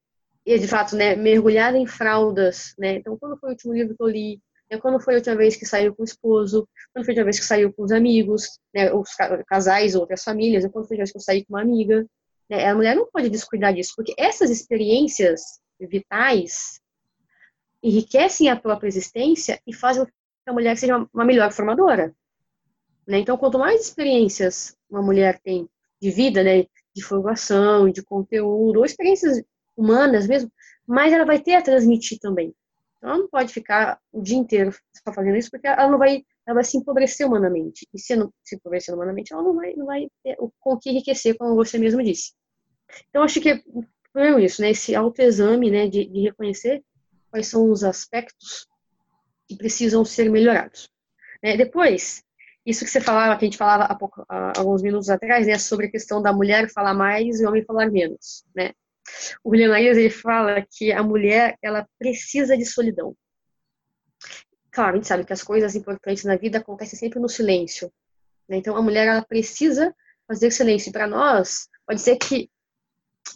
de 0.46 0.68
fato, 0.68 0.96
né, 0.96 1.16
mergulhada 1.16 1.76
em 1.76 1.86
fraldas, 1.86 2.74
né? 2.78 2.96
Então, 2.96 3.16
quando 3.18 3.38
foi 3.38 3.50
o 3.50 3.52
último 3.52 3.74
livro 3.74 3.96
que 3.96 4.02
eu 4.02 4.08
li? 4.08 4.40
Né? 4.70 4.78
Quando 4.78 5.00
foi 5.00 5.14
a 5.14 5.16
última 5.18 5.36
vez 5.36 5.56
que 5.56 5.66
saiu 5.66 5.94
com 5.94 6.02
o 6.02 6.04
esposo? 6.04 6.68
Quando 6.92 7.04
foi 7.04 7.12
a 7.12 7.14
última 7.14 7.24
vez 7.24 7.40
que 7.40 7.46
saiu 7.46 7.72
com 7.72 7.82
os 7.82 7.92
amigos? 7.92 8.58
Né? 8.74 8.92
Os 8.92 9.10
casais, 9.46 9.94
outras 9.94 10.22
famílias? 10.22 10.64
Quando 10.70 10.86
foi 10.86 10.96
a 10.96 11.00
última 11.00 11.04
vez 11.04 11.12
que 11.12 11.18
eu 11.18 11.22
saí 11.22 11.44
com 11.44 11.54
uma 11.54 11.62
amiga? 11.62 12.06
Né? 12.48 12.68
A 12.68 12.74
mulher 12.74 12.96
não 12.96 13.08
pode 13.10 13.28
descuidar 13.28 13.74
disso, 13.74 13.92
porque 13.96 14.14
essas 14.18 14.50
experiências 14.50 15.60
vitais 15.80 16.80
enriquecem 17.82 18.48
a 18.48 18.56
própria 18.56 18.88
existência 18.88 19.60
e 19.66 19.74
fazem 19.74 20.04
com 20.04 20.10
que 20.10 20.50
a 20.50 20.52
mulher 20.52 20.76
seja 20.76 21.06
uma 21.12 21.24
melhor 21.24 21.52
formadora. 21.52 22.14
Né? 23.06 23.18
Então, 23.18 23.36
quanto 23.36 23.58
mais 23.58 23.80
experiências 23.80 24.76
uma 24.90 25.02
mulher 25.02 25.38
tem 25.40 25.68
de 26.00 26.10
vida, 26.10 26.42
né, 26.42 26.66
de 26.94 27.02
formação, 27.02 27.90
de 27.90 28.02
conteúdo, 28.02 28.78
ou 28.78 28.84
experiências 28.84 29.42
humanas 29.76 30.26
mesmo, 30.26 30.50
mais 30.86 31.12
ela 31.12 31.24
vai 31.24 31.40
ter 31.40 31.54
a 31.54 31.62
transmitir 31.62 32.18
também. 32.18 32.54
Então, 32.98 33.10
ela 33.10 33.18
não 33.18 33.28
pode 33.28 33.52
ficar 33.52 33.98
o 34.12 34.20
dia 34.20 34.36
inteiro 34.36 34.72
só 34.92 35.12
fazendo 35.12 35.36
isso, 35.36 35.50
porque 35.50 35.66
ela 35.66 35.88
não 35.88 35.98
vai, 35.98 36.24
ela 36.46 36.54
vai 36.54 36.64
se 36.64 36.76
empobrecer 36.76 37.26
humanamente. 37.26 37.86
E 37.94 37.98
se 37.98 38.16
não 38.16 38.32
se 38.44 38.56
empobrecer 38.56 38.94
humanamente, 38.94 39.32
ela 39.32 39.42
não 39.42 39.54
vai, 39.54 39.74
não 39.74 39.86
vai 39.86 40.08
ter 40.22 40.36
o 40.38 40.52
com 40.58 40.76
que 40.76 40.90
enriquecer, 40.90 41.36
como 41.36 41.54
você 41.54 41.78
mesmo 41.78 42.02
disse. 42.02 42.32
Então, 43.08 43.22
acho 43.22 43.40
que 43.40 43.50
é 43.50 44.40
isso, 44.40 44.60
né, 44.62 44.70
esse 44.70 44.94
autoexame, 44.94 45.70
né, 45.70 45.86
de, 45.86 46.06
de 46.06 46.22
reconhecer 46.22 46.82
quais 47.30 47.46
são 47.46 47.70
os 47.70 47.84
aspectos 47.84 48.66
que 49.46 49.56
precisam 49.56 50.04
ser 50.04 50.30
melhorados. 50.30 50.90
Né? 51.42 51.56
Depois, 51.56 52.24
isso 52.66 52.84
que 52.84 52.90
você 52.90 53.00
falava, 53.00 53.38
que 53.38 53.44
a 53.44 53.48
gente 53.48 53.56
falava 53.56 53.84
há, 53.84 53.94
pouco, 53.94 54.24
há 54.28 54.58
alguns 54.58 54.82
minutos 54.82 55.08
atrás, 55.08 55.46
né, 55.46 55.58
sobre 55.58 55.86
a 55.86 55.90
questão 55.90 56.20
da 56.20 56.32
mulher 56.32 56.68
falar 56.70 56.94
mais 56.94 57.40
e 57.40 57.44
o 57.44 57.48
homem 57.48 57.64
falar 57.64 57.90
menos, 57.90 58.44
né? 58.54 58.72
O 59.42 59.50
William 59.50 59.72
Ayers, 59.74 59.98
ele 59.98 60.10
fala 60.10 60.64
que 60.70 60.92
a 60.92 61.02
mulher, 61.02 61.56
ela 61.62 61.86
precisa 61.98 62.56
de 62.56 62.64
solidão. 62.64 63.14
Claro, 64.70 64.92
a 64.92 64.96
gente 64.96 65.08
sabe 65.08 65.24
que 65.24 65.32
as 65.32 65.42
coisas 65.42 65.74
importantes 65.74 66.24
na 66.24 66.36
vida 66.36 66.58
acontecem 66.58 66.98
sempre 66.98 67.18
no 67.18 67.28
silêncio. 67.28 67.92
Né? 68.48 68.56
Então, 68.56 68.76
a 68.76 68.82
mulher, 68.82 69.08
ela 69.08 69.22
precisa 69.22 69.94
fazer 70.26 70.50
silêncio. 70.50 70.92
Para 70.92 71.06
nós, 71.06 71.68
pode 71.86 72.00
ser 72.00 72.16
que 72.16 72.50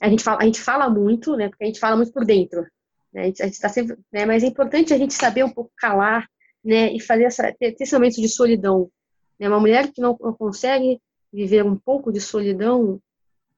a 0.00 0.08
gente 0.08 0.22
fala, 0.22 0.42
a 0.42 0.44
gente 0.44 0.60
fala 0.60 0.88
muito, 0.88 1.36
né? 1.36 1.48
Porque 1.48 1.64
a 1.64 1.66
gente 1.66 1.80
fala 1.80 1.96
muito 1.96 2.12
por 2.12 2.24
dentro. 2.24 2.66
Né? 3.12 3.22
A 3.22 3.26
gente 3.26 3.42
está 3.42 3.68
sempre, 3.68 3.96
né? 4.12 4.24
Mas 4.24 4.42
é 4.42 4.46
importante 4.46 4.94
a 4.94 4.98
gente 4.98 5.14
saber 5.14 5.44
um 5.44 5.50
pouco 5.50 5.70
calar, 5.76 6.28
né? 6.64 6.92
E 6.92 7.00
fazer 7.00 7.24
essa, 7.24 7.52
ter, 7.58 7.72
ter 7.72 7.84
esse 7.84 7.94
momento 7.94 8.20
de 8.20 8.28
solidão, 8.28 8.90
né? 9.38 9.48
Uma 9.48 9.60
mulher 9.60 9.92
que 9.92 10.00
não, 10.00 10.16
não 10.20 10.32
consegue 10.32 11.00
viver 11.32 11.64
um 11.64 11.76
pouco 11.76 12.12
de 12.12 12.20
solidão, 12.20 13.00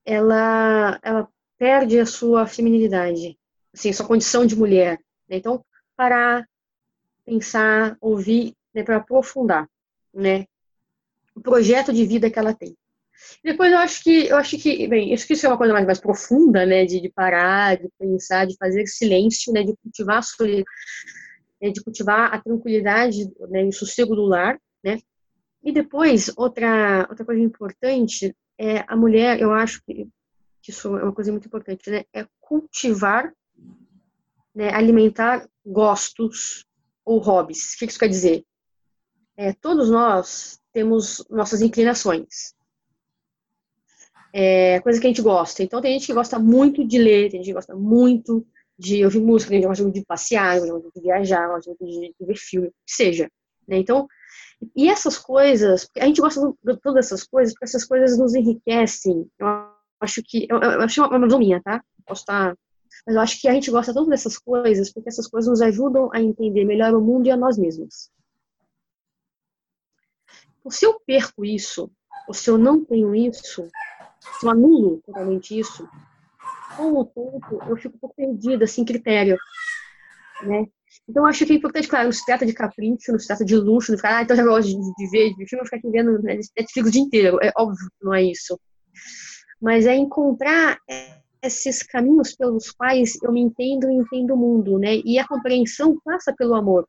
ela, 0.05 0.98
ela 1.03 1.29
perde 1.59 1.99
a 1.99 2.07
sua 2.07 2.47
feminilidade, 2.47 3.38
assim, 3.73 3.93
sua 3.93 4.07
condição 4.07 4.45
de 4.47 4.57
mulher. 4.57 4.99
Né? 5.29 5.37
Então, 5.37 5.64
parar, 5.97 6.47
pensar, 7.25 7.97
ouvir, 8.01 8.55
né, 8.75 8.83
para 8.83 8.97
aprofundar, 8.97 9.69
né, 10.12 10.47
o 11.35 11.40
projeto 11.40 11.93
de 11.93 12.05
vida 12.05 12.31
que 12.31 12.38
ela 12.38 12.55
tem. 12.55 12.77
Depois 13.43 13.73
eu 13.73 13.79
acho 13.79 14.03
que 14.03 14.27
eu 14.27 14.37
acho 14.37 14.59
que 14.59 14.88
bem 14.88 15.14
isso 15.14 15.27
que 15.27 15.35
isso 15.35 15.47
é 15.47 15.49
uma 15.49 15.57
coisa 15.57 15.73
mais, 15.73 15.87
mais 15.87 16.01
profunda, 16.01 16.67
né, 16.67 16.85
de, 16.85 17.01
de 17.01 17.09
parar, 17.11 17.77
de 17.77 17.88
pensar, 17.99 18.47
de 18.47 18.57
fazer 18.57 18.87
silêncio, 18.87 19.53
né, 19.53 19.62
de 19.62 19.75
cultivar 19.77 20.19
a 20.19 20.23
solidão, 20.23 20.64
né, 21.62 21.71
de 21.71 21.83
cultivar 21.83 22.35
a 22.35 22.40
tranquilidade, 22.40 23.25
né, 23.49 23.64
o 23.64 23.73
sossego 23.73 24.14
do 24.14 24.25
lar, 24.25 24.59
né, 24.83 24.99
e 25.62 25.73
depois, 25.73 26.31
outra, 26.37 27.07
outra 27.09 27.25
coisa 27.25 27.40
importante 27.40 28.37
é 28.59 28.85
a 28.87 28.95
mulher, 28.97 29.40
eu 29.40 29.53
acho 29.53 29.83
que, 29.85 30.07
que 30.64 30.70
isso 30.70 30.96
é 30.96 31.03
uma 31.03 31.12
coisa 31.12 31.31
muito 31.31 31.46
importante, 31.46 31.90
né? 31.90 32.05
É 32.11 32.27
cultivar, 32.40 33.31
né, 34.55 34.72
alimentar 34.72 35.46
gostos 35.64 36.64
ou 37.05 37.18
hobbies. 37.18 37.74
O 37.74 37.79
que 37.79 37.85
isso 37.85 37.98
quer 37.98 38.09
dizer? 38.09 38.44
É, 39.37 39.53
todos 39.53 39.90
nós 39.90 40.59
temos 40.72 41.22
nossas 41.29 41.61
inclinações. 41.61 42.55
É, 44.33 44.81
coisa 44.81 44.98
que 44.98 45.07
a 45.07 45.11
gente 45.11 45.20
gosta. 45.20 45.62
Então, 45.62 45.83
tem 45.83 45.92
gente 45.92 46.07
que 46.07 46.14
gosta 46.14 46.38
muito 46.38 46.83
de 46.83 46.96
ler, 46.96 47.31
tem 47.31 47.40
gente 47.40 47.48
que 47.50 47.55
gosta 47.55 47.77
muito 47.77 48.46
de 48.79 49.05
ouvir 49.05 49.20
música, 49.20 49.50
tem 49.50 49.59
gente 49.59 49.64
que 49.64 49.68
gosta 49.68 49.85
muito 49.85 50.00
de 50.00 50.07
passear, 50.07 50.61
tem 50.61 50.62
gente 50.62 50.68
que 50.68 50.83
gosta 50.83 51.00
de 51.00 51.07
viajar, 51.07 51.48
gosta 51.48 51.70
muito 51.70 51.85
de, 51.85 52.14
de 52.18 52.27
ver 52.27 52.37
filme, 52.37 52.68
o 52.68 52.70
que 52.70 52.94
seja. 52.94 53.31
Né? 53.68 53.77
Então, 53.77 54.09
e 54.74 54.88
essas 54.88 55.18
coisas, 55.18 55.90
a 55.98 56.07
gente 56.07 56.22
gosta 56.22 56.40
de 56.64 56.81
todas 56.81 57.07
essas 57.07 57.22
coisas, 57.22 57.53
porque 57.53 57.66
essas 57.66 57.85
coisas 57.85 58.18
nos 58.18 58.35
enriquecem. 58.35 59.29
Acho 60.00 60.22
que, 60.24 60.46
eu, 60.50 60.59
eu 60.59 60.80
acho 60.83 61.02
uma 61.04 61.26
visão 61.26 61.38
minha, 61.38 61.62
tá? 61.62 61.83
Posso 62.07 62.22
estar, 62.22 62.54
mas 63.07 63.16
eu 63.16 63.20
acho 63.20 63.40
que 63.40 63.48
a 63.48 63.52
gente 63.52 63.70
gosta 63.70 63.92
tanto 63.92 64.11
dessas 64.11 64.38
coisas, 64.38 64.92
porque 64.92 65.09
essas 65.09 65.26
coisas 65.26 65.50
nos 65.50 65.61
ajudam 65.61 66.11
a 66.12 66.20
entender 66.20 66.64
melhor 66.64 66.94
o 66.94 67.00
mundo 67.00 67.26
e 67.26 67.30
a 67.30 67.37
nós 67.37 67.59
mesmos. 67.59 68.11
Então, 70.61 70.70
se 70.70 70.87
eu 70.87 70.98
perco 71.07 71.44
isso, 71.44 71.90
ou 72.26 72.35
se 72.35 72.48
eu 72.48 72.57
não 72.57 72.85
tenho 72.85 73.14
isso, 73.14 73.68
se 74.38 74.46
eu 74.46 74.50
anulo 74.50 75.02
totalmente 75.04 75.59
isso, 75.59 75.87
com 76.76 76.92
o 76.92 77.04
tempo 77.04 77.62
eu 77.68 77.76
fico 77.76 77.96
um 77.96 77.98
pouco 77.98 78.16
perdida, 78.16 78.66
sem 78.66 78.85
critério, 78.85 79.37
né? 80.42 80.66
Então, 81.09 81.26
acho 81.26 81.44
que 81.44 81.52
é 81.52 81.57
importante, 81.57 81.88
claro, 81.88 82.07
não 82.07 82.12
se 82.12 82.24
trata 82.24 82.46
de 82.46 82.54
capricho, 82.54 83.12
não 83.12 83.18
se 83.18 83.26
trata 83.26 83.44
de 83.44 83.57
luxo, 83.57 83.90
não 83.90 83.98
ficar, 83.98 84.16
ah, 84.16 84.22
então 84.22 84.37
já 84.37 84.44
gosto 84.44 84.68
de, 84.68 84.94
de 84.94 85.11
ver, 85.11 85.35
de 85.35 85.42
eu 85.42 85.64
ficar 85.64 85.76
aqui 85.76 85.90
vendo 85.90 86.22
Netflix 86.22 86.88
o 86.88 86.90
dia 86.90 87.02
inteiro. 87.02 87.38
É 87.42 87.50
óbvio 87.57 87.90
que 87.98 88.04
não 88.04 88.14
é 88.14 88.22
isso. 88.22 88.59
Mas 89.61 89.87
é 89.87 89.95
encontrar 89.95 90.79
esses 91.43 91.83
caminhos 91.83 92.35
pelos 92.35 92.71
quais 92.71 93.19
eu 93.23 93.33
me 93.33 93.40
entendo 93.40 93.90
e 93.90 93.95
entendo 93.95 94.35
o 94.35 94.37
mundo, 94.37 94.79
né? 94.79 94.97
E 95.05 95.19
a 95.19 95.27
compreensão 95.27 95.99
passa 96.05 96.35
pelo 96.37 96.55
amor. 96.55 96.88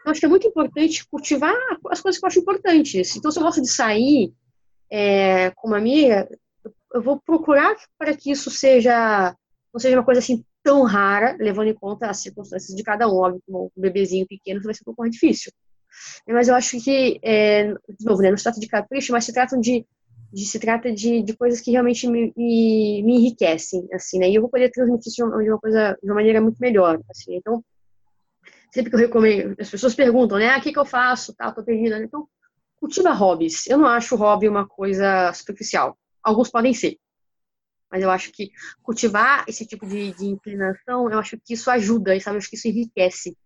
Então, 0.00 0.10
acho 0.10 0.20
que 0.20 0.26
é 0.26 0.28
muito 0.28 0.46
importante 0.46 1.06
cultivar 1.08 1.54
as 1.90 2.00
coisas 2.00 2.18
que 2.18 2.24
eu 2.24 2.28
acho 2.28 2.40
importantes. 2.40 3.16
Então, 3.16 3.30
se 3.30 3.38
eu 3.38 3.42
gosto 3.42 3.62
de 3.62 3.68
sair 3.68 4.32
é, 4.90 5.50
com 5.50 5.68
uma 5.68 5.78
amiga, 5.78 6.28
eu 6.92 7.02
vou 7.02 7.20
procurar 7.20 7.74
para 7.98 8.16
que 8.16 8.30
isso 8.30 8.50
seja 8.50 9.34
não 9.72 9.80
seja 9.80 9.96
uma 9.96 10.04
coisa 10.04 10.18
assim 10.18 10.44
tão 10.62 10.82
rara, 10.82 11.36
levando 11.40 11.68
em 11.68 11.74
conta 11.74 12.08
as 12.08 12.18
circunstâncias 12.18 12.76
de 12.76 12.82
cada 12.82 13.08
um. 13.08 13.16
Óbvio, 13.16 13.42
um 13.48 13.70
bebezinho 13.76 14.26
pequeno 14.26 14.60
vai 14.62 14.74
ser 14.74 14.82
um 14.82 14.86
pouco 14.86 15.02
mais 15.02 15.12
difícil. 15.12 15.50
Mas 16.28 16.48
eu 16.48 16.54
acho 16.54 16.80
que, 16.80 17.18
é, 17.22 17.72
de 17.72 18.04
novo, 18.04 18.22
né, 18.22 18.30
não 18.30 18.36
se 18.36 18.44
trata 18.44 18.60
de 18.60 18.68
capricho, 18.68 19.12
mas 19.12 19.24
se 19.24 19.32
trata 19.32 19.58
de, 19.58 19.86
de 20.32 20.46
se 20.46 20.58
trata 20.58 20.92
de, 20.92 21.22
de 21.22 21.36
coisas 21.36 21.60
que 21.60 21.70
realmente 21.70 22.08
me, 22.08 22.32
me, 22.36 23.02
me, 23.02 23.16
enriquecem, 23.18 23.86
assim, 23.92 24.18
né? 24.18 24.30
E 24.30 24.34
eu 24.34 24.40
vou 24.40 24.50
poder 24.50 24.70
transmitir 24.70 25.08
isso 25.08 25.16
de 25.16 25.50
uma, 25.50 25.58
coisa, 25.58 25.98
de 26.02 26.08
uma 26.08 26.14
maneira 26.14 26.40
muito 26.40 26.58
melhor, 26.58 27.00
assim. 27.10 27.36
Então, 27.36 27.62
sempre 28.72 28.90
que 28.90 28.96
eu 28.96 29.00
recomendo, 29.00 29.54
as 29.60 29.68
pessoas 29.68 29.94
perguntam, 29.94 30.38
né? 30.38 30.48
Ah, 30.48 30.58
o 30.58 30.62
que, 30.62 30.72
que 30.72 30.78
eu 30.78 30.86
faço? 30.86 31.34
Tá, 31.34 31.52
tô 31.52 31.62
perdida. 31.62 32.02
Então, 32.02 32.26
cultiva 32.80 33.12
hobbies. 33.12 33.66
Eu 33.66 33.76
não 33.76 33.86
acho 33.86 34.16
hobby 34.16 34.48
uma 34.48 34.66
coisa 34.66 35.32
superficial. 35.34 35.98
Alguns 36.22 36.50
podem 36.50 36.72
ser, 36.72 36.96
mas 37.92 38.02
eu 38.02 38.10
acho 38.10 38.32
que 38.32 38.50
cultivar 38.82 39.44
esse 39.46 39.66
tipo 39.66 39.86
de, 39.86 40.12
de 40.14 40.24
inclinação, 40.24 41.10
eu 41.10 41.18
acho 41.18 41.36
que 41.44 41.52
isso 41.52 41.70
ajuda, 41.70 42.18
sabe? 42.20 42.36
Eu 42.36 42.38
acho 42.38 42.48
que 42.48 42.56
isso 42.56 42.68
enriquece. 42.68 43.36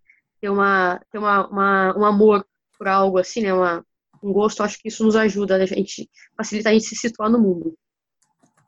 Ter, 0.40 0.50
uma, 0.50 1.00
ter 1.10 1.18
uma, 1.18 1.48
uma 1.48 1.98
um 1.98 2.04
amor 2.04 2.46
por 2.78 2.86
algo 2.86 3.18
assim, 3.18 3.42
né? 3.42 3.52
Uma, 3.52 3.84
um 4.26 4.32
gosto, 4.32 4.62
acho 4.62 4.78
que 4.78 4.88
isso 4.88 5.04
nos 5.04 5.16
ajuda, 5.16 5.58
né? 5.58 5.64
a 5.64 5.66
gente 5.66 6.08
facilita 6.36 6.70
a 6.70 6.72
gente 6.72 6.86
se 6.86 6.96
situar 6.96 7.30
no 7.30 7.38
mundo. 7.38 7.76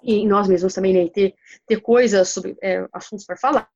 E 0.03 0.27
nós 0.27 0.47
mesmos 0.49 0.75
também, 0.75 0.95
né? 0.95 1.11
Ter, 1.11 1.35
ter 1.67 1.81
coisas 1.81 2.29
sobre 2.29 2.57
é, 2.63 2.87
assuntos 2.93 3.27
para 3.27 3.37
falar, 3.37 3.69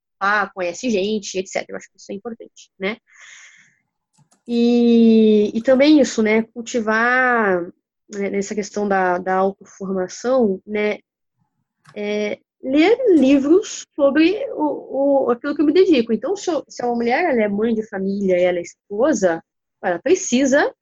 conhece 0.53 0.89
gente, 0.89 1.37
etc. 1.37 1.65
Eu 1.67 1.75
acho 1.75 1.89
que 1.89 1.97
isso 1.97 2.11
é 2.11 2.15
importante, 2.15 2.71
né? 2.79 2.97
E, 4.47 5.51
e 5.53 5.61
também 5.61 5.99
isso, 5.99 6.23
né? 6.23 6.43
Cultivar 6.43 7.61
né, 8.13 8.29
nessa 8.29 8.55
questão 8.55 8.87
da, 8.87 9.17
da 9.17 9.35
autoformação, 9.35 10.61
né? 10.65 10.99
é, 11.95 12.39
ler 12.61 12.97
livros 13.15 13.85
sobre 13.95 14.45
o, 14.53 15.25
o, 15.25 15.31
aquilo 15.31 15.55
que 15.55 15.61
eu 15.61 15.65
me 15.65 15.73
dedico. 15.73 16.13
Então, 16.13 16.35
se, 16.35 16.49
eu, 16.49 16.63
se 16.67 16.83
uma 16.83 16.95
mulher 16.95 17.23
ela 17.25 17.43
é 17.43 17.47
mãe 17.47 17.73
de 17.73 17.87
família, 17.87 18.39
ela 18.39 18.59
é 18.59 18.61
esposa, 18.61 19.43
ela 19.83 19.99
precisa 19.99 20.73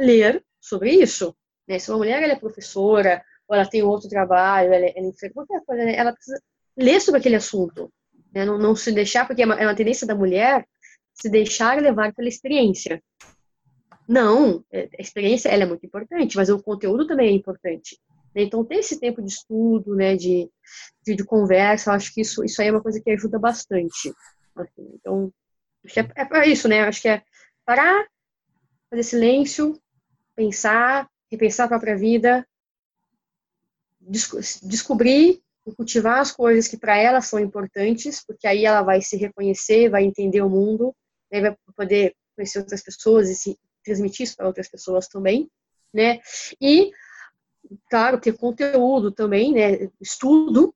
ler 0.00 0.42
sobre 0.60 0.90
isso. 0.90 1.36
Né? 1.68 1.78
Se 1.78 1.90
uma 1.90 1.98
mulher 1.98 2.22
ela 2.22 2.32
é 2.32 2.36
professora, 2.36 3.22
ou 3.46 3.54
ela 3.54 3.68
tem 3.68 3.82
outro 3.82 4.08
trabalho, 4.08 4.72
ela 4.72 4.86
é, 4.86 4.92
ela 4.96 5.12
é 5.22 5.28
qualquer 5.30 5.60
coisa, 5.64 5.84
né? 5.84 5.96
ela 5.96 6.12
precisa 6.12 6.40
ler 6.76 7.00
sobre 7.00 7.20
aquele 7.20 7.36
assunto. 7.36 7.92
Né? 8.32 8.44
Não, 8.44 8.58
não 8.58 8.74
se 8.74 8.90
deixar, 8.92 9.26
porque 9.26 9.42
é 9.42 9.46
uma, 9.46 9.54
é 9.54 9.66
uma 9.66 9.74
tendência 9.74 10.06
da 10.06 10.14
mulher 10.14 10.66
se 11.12 11.28
deixar 11.28 11.80
levar 11.80 12.14
pela 12.14 12.28
experiência. 12.28 13.02
Não, 14.08 14.64
é, 14.72 14.88
a 14.98 15.02
experiência 15.02 15.48
ela 15.48 15.64
é 15.64 15.66
muito 15.66 15.84
importante, 15.84 16.36
mas 16.36 16.48
o 16.48 16.62
conteúdo 16.62 17.06
também 17.06 17.28
é 17.28 17.32
importante. 17.32 17.98
Né? 18.34 18.42
Então, 18.42 18.64
ter 18.64 18.76
esse 18.76 18.98
tempo 18.98 19.20
de 19.22 19.28
estudo, 19.28 19.94
né, 19.94 20.16
de, 20.16 20.50
de, 21.04 21.14
de, 21.14 21.24
conversa, 21.24 21.90
eu 21.90 21.94
acho 21.94 22.12
que 22.14 22.20
isso, 22.20 22.44
isso 22.44 22.60
aí 22.60 22.68
é 22.68 22.72
uma 22.72 22.82
coisa 22.82 23.00
que 23.00 23.10
ajuda 23.10 23.38
bastante. 23.38 24.12
Assim. 24.56 24.90
Então, 24.94 25.32
é, 25.96 26.22
é 26.22 26.24
para 26.24 26.46
isso, 26.46 26.68
né? 26.68 26.82
Acho 26.82 27.02
que 27.02 27.08
é 27.08 27.22
parar, 27.64 28.06
fazer 28.90 29.02
silêncio, 29.02 29.80
pensar, 30.40 31.06
repensar 31.30 31.66
a 31.66 31.68
própria 31.68 31.94
vida, 31.94 32.46
descobrir 34.62 35.42
e 35.66 35.74
cultivar 35.74 36.18
as 36.18 36.32
coisas 36.32 36.66
que 36.66 36.78
para 36.78 36.96
ela 36.96 37.20
são 37.20 37.38
importantes, 37.38 38.24
porque 38.26 38.46
aí 38.46 38.64
ela 38.64 38.80
vai 38.80 39.02
se 39.02 39.18
reconhecer, 39.18 39.90
vai 39.90 40.02
entender 40.02 40.40
o 40.40 40.48
mundo, 40.48 40.96
né, 41.30 41.42
vai 41.42 41.56
poder 41.76 42.16
conhecer 42.34 42.58
outras 42.58 42.82
pessoas 42.82 43.28
e 43.28 43.34
se 43.34 43.58
transmitir 43.84 44.24
isso 44.24 44.34
para 44.34 44.46
outras 44.46 44.66
pessoas 44.66 45.06
também, 45.08 45.46
né? 45.92 46.20
E, 46.58 46.90
claro, 47.90 48.18
ter 48.18 48.32
conteúdo 48.32 49.12
também, 49.12 49.52
né? 49.52 49.90
Estudo, 50.00 50.74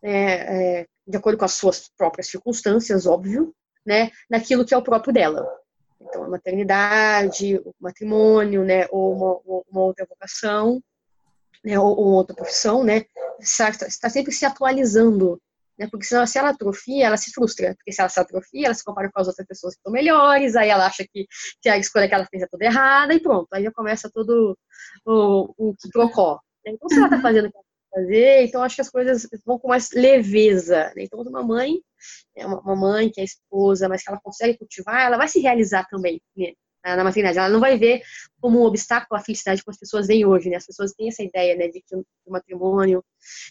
né? 0.00 0.82
É, 0.82 0.86
de 1.06 1.16
acordo 1.16 1.36
com 1.36 1.44
as 1.44 1.52
suas 1.52 1.88
próprias 1.96 2.28
circunstâncias, 2.28 3.06
óbvio, 3.06 3.52
né? 3.84 4.10
Naquilo 4.28 4.64
que 4.64 4.72
é 4.72 4.76
o 4.76 4.82
próprio 4.82 5.12
dela. 5.12 5.59
Então, 6.00 6.24
a 6.24 6.28
maternidade, 6.28 7.56
o 7.58 7.74
matrimônio, 7.80 8.64
né? 8.64 8.86
Ou 8.90 9.14
uma, 9.14 9.62
uma 9.70 9.82
outra 9.82 10.06
vocação, 10.06 10.82
né? 11.64 11.78
Ou, 11.78 11.96
ou 11.96 12.06
outra 12.12 12.34
profissão, 12.34 12.82
né? 12.82 13.04
Está, 13.38 13.70
está 13.86 14.08
sempre 14.08 14.32
se 14.32 14.44
atualizando 14.44 15.40
né? 15.80 15.88
Porque 15.90 16.04
senão, 16.04 16.26
se 16.26 16.38
ela 16.38 16.50
atrofia, 16.50 17.06
ela 17.06 17.16
se 17.16 17.32
frustra. 17.32 17.74
Porque 17.74 17.90
se 17.90 18.02
ela 18.02 18.10
se 18.10 18.20
atrofia, 18.20 18.66
ela 18.66 18.74
se 18.74 18.84
compara 18.84 19.10
com 19.10 19.18
as 19.18 19.28
outras 19.28 19.46
pessoas 19.46 19.72
que 19.72 19.78
estão 19.78 19.90
melhores, 19.90 20.54
aí 20.54 20.68
ela 20.68 20.86
acha 20.86 21.06
que, 21.10 21.26
que 21.62 21.70
a 21.70 21.78
escolha 21.78 22.06
que 22.06 22.14
ela 22.14 22.26
fez 22.30 22.42
é 22.42 22.46
toda 22.46 22.66
errada, 22.66 23.14
e 23.14 23.20
pronto. 23.20 23.48
Aí 23.50 23.64
já 23.64 23.72
começa 23.72 24.10
todo 24.12 24.58
o, 25.06 25.54
o 25.56 25.74
que 25.74 25.88
trocou. 25.88 26.38
Então, 26.66 26.86
se 26.86 26.98
ela 26.98 27.06
está 27.06 27.20
fazendo 27.22 27.46
o 27.46 27.50
que 27.50 27.56
ela 27.56 27.64
fazer, 28.04 28.44
então 28.44 28.62
acho 28.62 28.74
que 28.74 28.82
as 28.82 28.90
coisas 28.90 29.26
vão 29.44 29.58
com 29.58 29.68
mais 29.68 29.90
leveza. 29.92 30.92
Né? 30.94 31.04
Então, 31.04 31.22
uma 31.22 31.42
mãe, 31.42 31.80
é 32.36 32.46
uma 32.46 32.76
mãe 32.76 33.10
que 33.10 33.20
é 33.20 33.24
esposa, 33.24 33.88
mas 33.88 34.02
que 34.02 34.10
ela 34.10 34.20
consegue 34.20 34.58
cultivar, 34.58 35.06
ela 35.06 35.16
vai 35.16 35.28
se 35.28 35.40
realizar 35.40 35.86
também. 35.88 36.20
Né? 36.36 36.52
na 36.82 37.04
maternidade. 37.04 37.38
Ela 37.38 37.48
não 37.48 37.60
vai 37.60 37.76
ver 37.76 38.02
como 38.40 38.60
um 38.60 38.64
obstáculo 38.64 39.20
a 39.20 39.22
felicidade 39.22 39.62
que 39.62 39.70
as 39.70 39.78
pessoas 39.78 40.06
veem 40.06 40.24
hoje, 40.24 40.48
né? 40.48 40.56
As 40.56 40.66
pessoas 40.66 40.92
têm 40.92 41.08
essa 41.08 41.22
ideia, 41.22 41.54
né, 41.56 41.68
de 41.68 41.82
que 41.82 41.94
o 41.94 42.04
matrimônio 42.26 43.04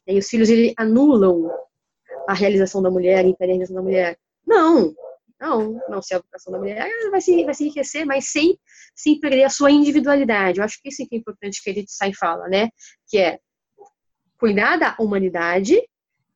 né, 0.08 0.16
e 0.16 0.18
os 0.18 0.28
filhos 0.28 0.50
ele 0.50 0.74
anulam 0.78 1.50
a 2.28 2.34
realização 2.34 2.82
da 2.82 2.90
mulher, 2.90 3.24
a 3.24 3.46
realização 3.46 3.76
da 3.76 3.82
mulher. 3.82 4.18
Não, 4.46 4.94
não, 5.40 5.80
não. 5.88 6.02
Se 6.02 6.14
a 6.14 6.20
vocação 6.20 6.52
da 6.52 6.60
mulher 6.60 6.90
vai 7.12 7.22
se, 7.22 7.46
vai 7.46 7.54
se 7.54 7.64
enriquecer, 7.64 8.06
mas 8.06 8.32
sem, 8.32 8.58
sem 8.96 9.20
perder 9.20 9.44
a 9.44 9.50
sua 9.50 9.72
individualidade. 9.72 10.60
Eu 10.60 10.66
acho 10.66 10.82
que 10.82 10.90
isso 10.90 11.04
é 11.04 11.16
importante 11.16 11.62
que 11.64 11.70
a 11.70 11.74
gente 11.74 11.92
sai 11.92 12.10
e 12.10 12.16
fala, 12.16 12.48
né? 12.48 12.70
Que 13.08 13.20
é 13.20 13.40
cuidar 14.38 14.78
da 14.78 14.96
humanidade, 15.00 15.82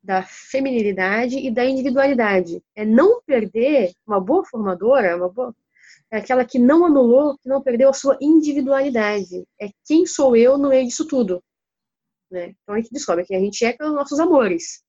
da 0.04 0.22
feminilidade 0.22 1.38
e 1.38 1.50
da 1.50 1.66
individualidade. 1.66 2.62
É 2.76 2.86
não 2.86 3.22
perder 3.22 3.94
uma 4.06 4.20
boa 4.20 4.44
formadora, 4.44 5.16
uma 5.16 5.30
boa, 5.30 5.56
é 6.12 6.18
aquela 6.18 6.46
que 6.46 6.60
não 6.60 6.86
anulou, 6.86 7.38
que 7.38 7.48
não 7.48 7.62
perdeu 7.62 7.90
a 7.90 7.94
sua 7.94 8.18
individualidade. 8.22 9.48
É 9.60 9.70
quem 9.86 10.06
sou 10.06 10.36
eu 10.36 10.58
no 10.58 10.70
meio 10.70 10.86
disso 10.86 11.08
tudo. 11.08 11.42
Né? 12.30 12.54
Então 12.62 12.76
a 12.76 12.78
gente 12.80 12.92
descobre 12.92 13.26
que 13.26 13.34
a 13.34 13.40
gente 13.40 13.64
é 13.64 13.74
pelos 13.74 13.94
nossos 13.96 14.20
amores. 14.20 14.84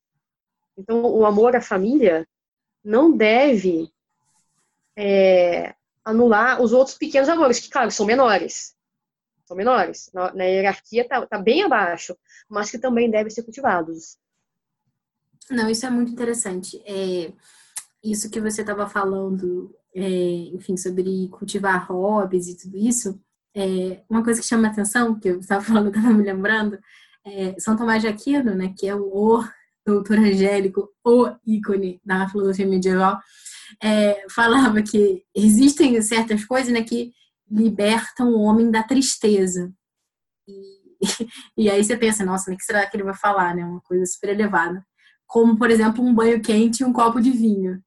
Então, 0.76 1.02
o 1.02 1.24
amor 1.24 1.54
à 1.54 1.60
família 1.60 2.26
não 2.82 3.16
deve 3.16 3.88
é, 4.96 5.74
anular 6.04 6.60
os 6.60 6.72
outros 6.72 6.98
pequenos 6.98 7.28
amores, 7.28 7.60
que, 7.60 7.70
claro, 7.70 7.90
são 7.90 8.04
menores. 8.04 8.74
São 9.44 9.56
menores. 9.56 10.10
Na, 10.12 10.34
na 10.34 10.44
hierarquia 10.44 11.02
está 11.02 11.24
tá 11.26 11.38
bem 11.38 11.62
abaixo, 11.62 12.16
mas 12.48 12.70
que 12.70 12.78
também 12.78 13.10
devem 13.10 13.30
ser 13.30 13.44
cultivados. 13.44 14.18
Não, 15.50 15.68
isso 15.68 15.86
é 15.86 15.90
muito 15.90 16.12
interessante. 16.12 16.80
É, 16.86 17.32
isso 18.02 18.30
que 18.30 18.40
você 18.40 18.60
estava 18.60 18.88
falando, 18.88 19.74
é, 19.94 20.08
enfim, 20.54 20.76
sobre 20.76 21.28
cultivar 21.28 21.86
hobbies 21.90 22.48
e 22.48 22.56
tudo 22.56 22.76
isso, 22.76 23.20
é, 23.54 24.02
uma 24.10 24.22
coisa 24.24 24.40
que 24.40 24.46
chama 24.46 24.68
atenção, 24.68 25.18
que 25.18 25.28
eu 25.28 25.40
estava 25.40 25.62
falando, 25.64 25.88
estava 25.88 26.12
me 26.12 26.22
lembrando, 26.22 26.78
é 27.24 27.58
São 27.58 27.76
Tomás 27.76 28.02
de 28.02 28.08
Aquino, 28.08 28.54
né, 28.54 28.74
que 28.76 28.86
é 28.86 28.94
o 28.94 29.42
doutor 29.86 30.18
Angélico, 30.18 30.90
o 31.04 31.30
ícone 31.46 32.00
da 32.04 32.28
filosofia 32.28 32.66
medieval, 32.66 33.18
é, 33.82 34.26
falava 34.30 34.82
que 34.82 35.24
existem 35.34 36.00
certas 36.02 36.44
coisas 36.44 36.72
né, 36.72 36.82
que 36.82 37.12
libertam 37.50 38.30
o 38.30 38.40
homem 38.40 38.70
da 38.70 38.82
tristeza. 38.82 39.72
E, 40.48 40.54
e 41.56 41.70
aí 41.70 41.82
você 41.82 41.96
pensa, 41.96 42.24
nossa, 42.24 42.52
o 42.52 42.56
que 42.56 42.64
será 42.64 42.86
que 42.86 42.96
ele 42.96 43.04
vai 43.04 43.14
falar? 43.14 43.54
Né? 43.54 43.64
Uma 43.64 43.80
coisa 43.80 44.04
super 44.06 44.30
elevada. 44.30 44.84
Como, 45.26 45.56
por 45.56 45.70
exemplo, 45.70 46.04
um 46.04 46.14
banho 46.14 46.40
quente 46.40 46.80
e 46.80 46.84
um 46.84 46.92
copo 46.92 47.20
de 47.20 47.30
vinho. 47.30 47.82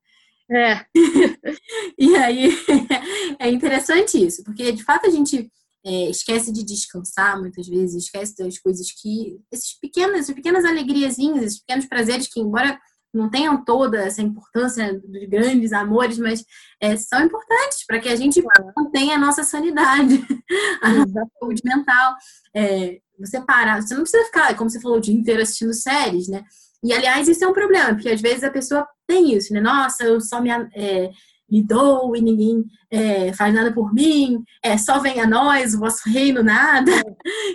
É. 0.50 0.86
e 1.97 2.15
aí 2.15 2.50
é 3.39 3.50
interessante 3.50 4.26
isso, 4.26 4.43
porque 4.43 4.71
de 4.71 4.84
fato 4.84 5.06
a 5.06 5.10
gente 5.10 5.52
é, 5.86 6.10
esquece 6.10 6.52
de 6.52 6.63
descansar 6.63 7.39
muitas 7.39 7.67
vezes, 7.67 8.06
esquece 8.06 8.36
das 8.38 8.58
coisas 8.58 8.91
que. 8.91 9.39
esses 9.52 9.80
pequenos, 9.80 10.19
essas 10.19 10.36
pequenas 10.36 10.65
alegriazinhas, 10.65 11.43
esses 11.43 11.60
pequenos 11.60 11.86
prazeres 11.86 12.28
que, 12.28 12.39
embora 12.39 12.80
não 13.13 13.30
tenham 13.30 13.63
toda 13.63 14.00
essa 14.00 14.21
importância 14.21 14.93
dos 14.93 15.30
grandes 15.30 15.73
amores, 15.73 16.19
mas 16.19 16.43
é, 16.80 16.95
são 16.97 17.23
importantes 17.23 17.86
para 17.86 18.00
que 18.00 18.10
a 18.10 18.15
gente 18.15 18.43
mantenha 18.76 19.15
a 19.15 19.19
nossa 19.19 19.43
sanidade, 19.43 20.23
a 20.84 20.89
nossa 20.93 21.28
saúde 21.39 21.62
mental. 21.63 22.15
É, 22.56 23.00
você 23.17 23.41
para, 23.41 23.82
você 23.82 23.95
não 23.95 24.02
precisa 24.02 24.26
ficar, 24.26 24.56
como 24.56 24.69
você 24.69 24.80
falou, 24.80 24.97
o 24.97 25.02
dia 25.02 25.15
inteiro 25.15 25.41
assistindo 25.41 25.73
séries, 25.73 26.28
né? 26.28 26.43
E 26.88 26.93
aliás, 26.93 27.28
isso 27.28 27.43
é 27.43 27.47
um 27.47 27.54
problema, 27.54 27.93
porque 27.93 28.10
às 28.10 28.21
vezes 28.21 28.43
a 28.43 28.52
pessoa 28.52 28.88
tem 29.06 29.34
isso, 29.34 29.54
né? 29.54 29.60
Nossa, 29.60 30.06
eu 30.06 30.21
só 30.21 30.41
me. 30.41 30.50
É, 30.50 31.10
me 31.50 31.63
dou 31.63 32.15
e 32.15 32.21
ninguém 32.21 32.65
é, 32.91 33.32
faz 33.34 33.54
nada 33.54 33.73
por 33.73 33.93
mim, 33.93 34.43
é, 34.62 34.78
só 34.78 35.00
vem 35.00 35.21
a 35.21 35.26
nós, 35.26 35.73
o 35.73 35.80
vosso 35.80 36.10
reino 36.10 36.43
nada. 36.43 36.91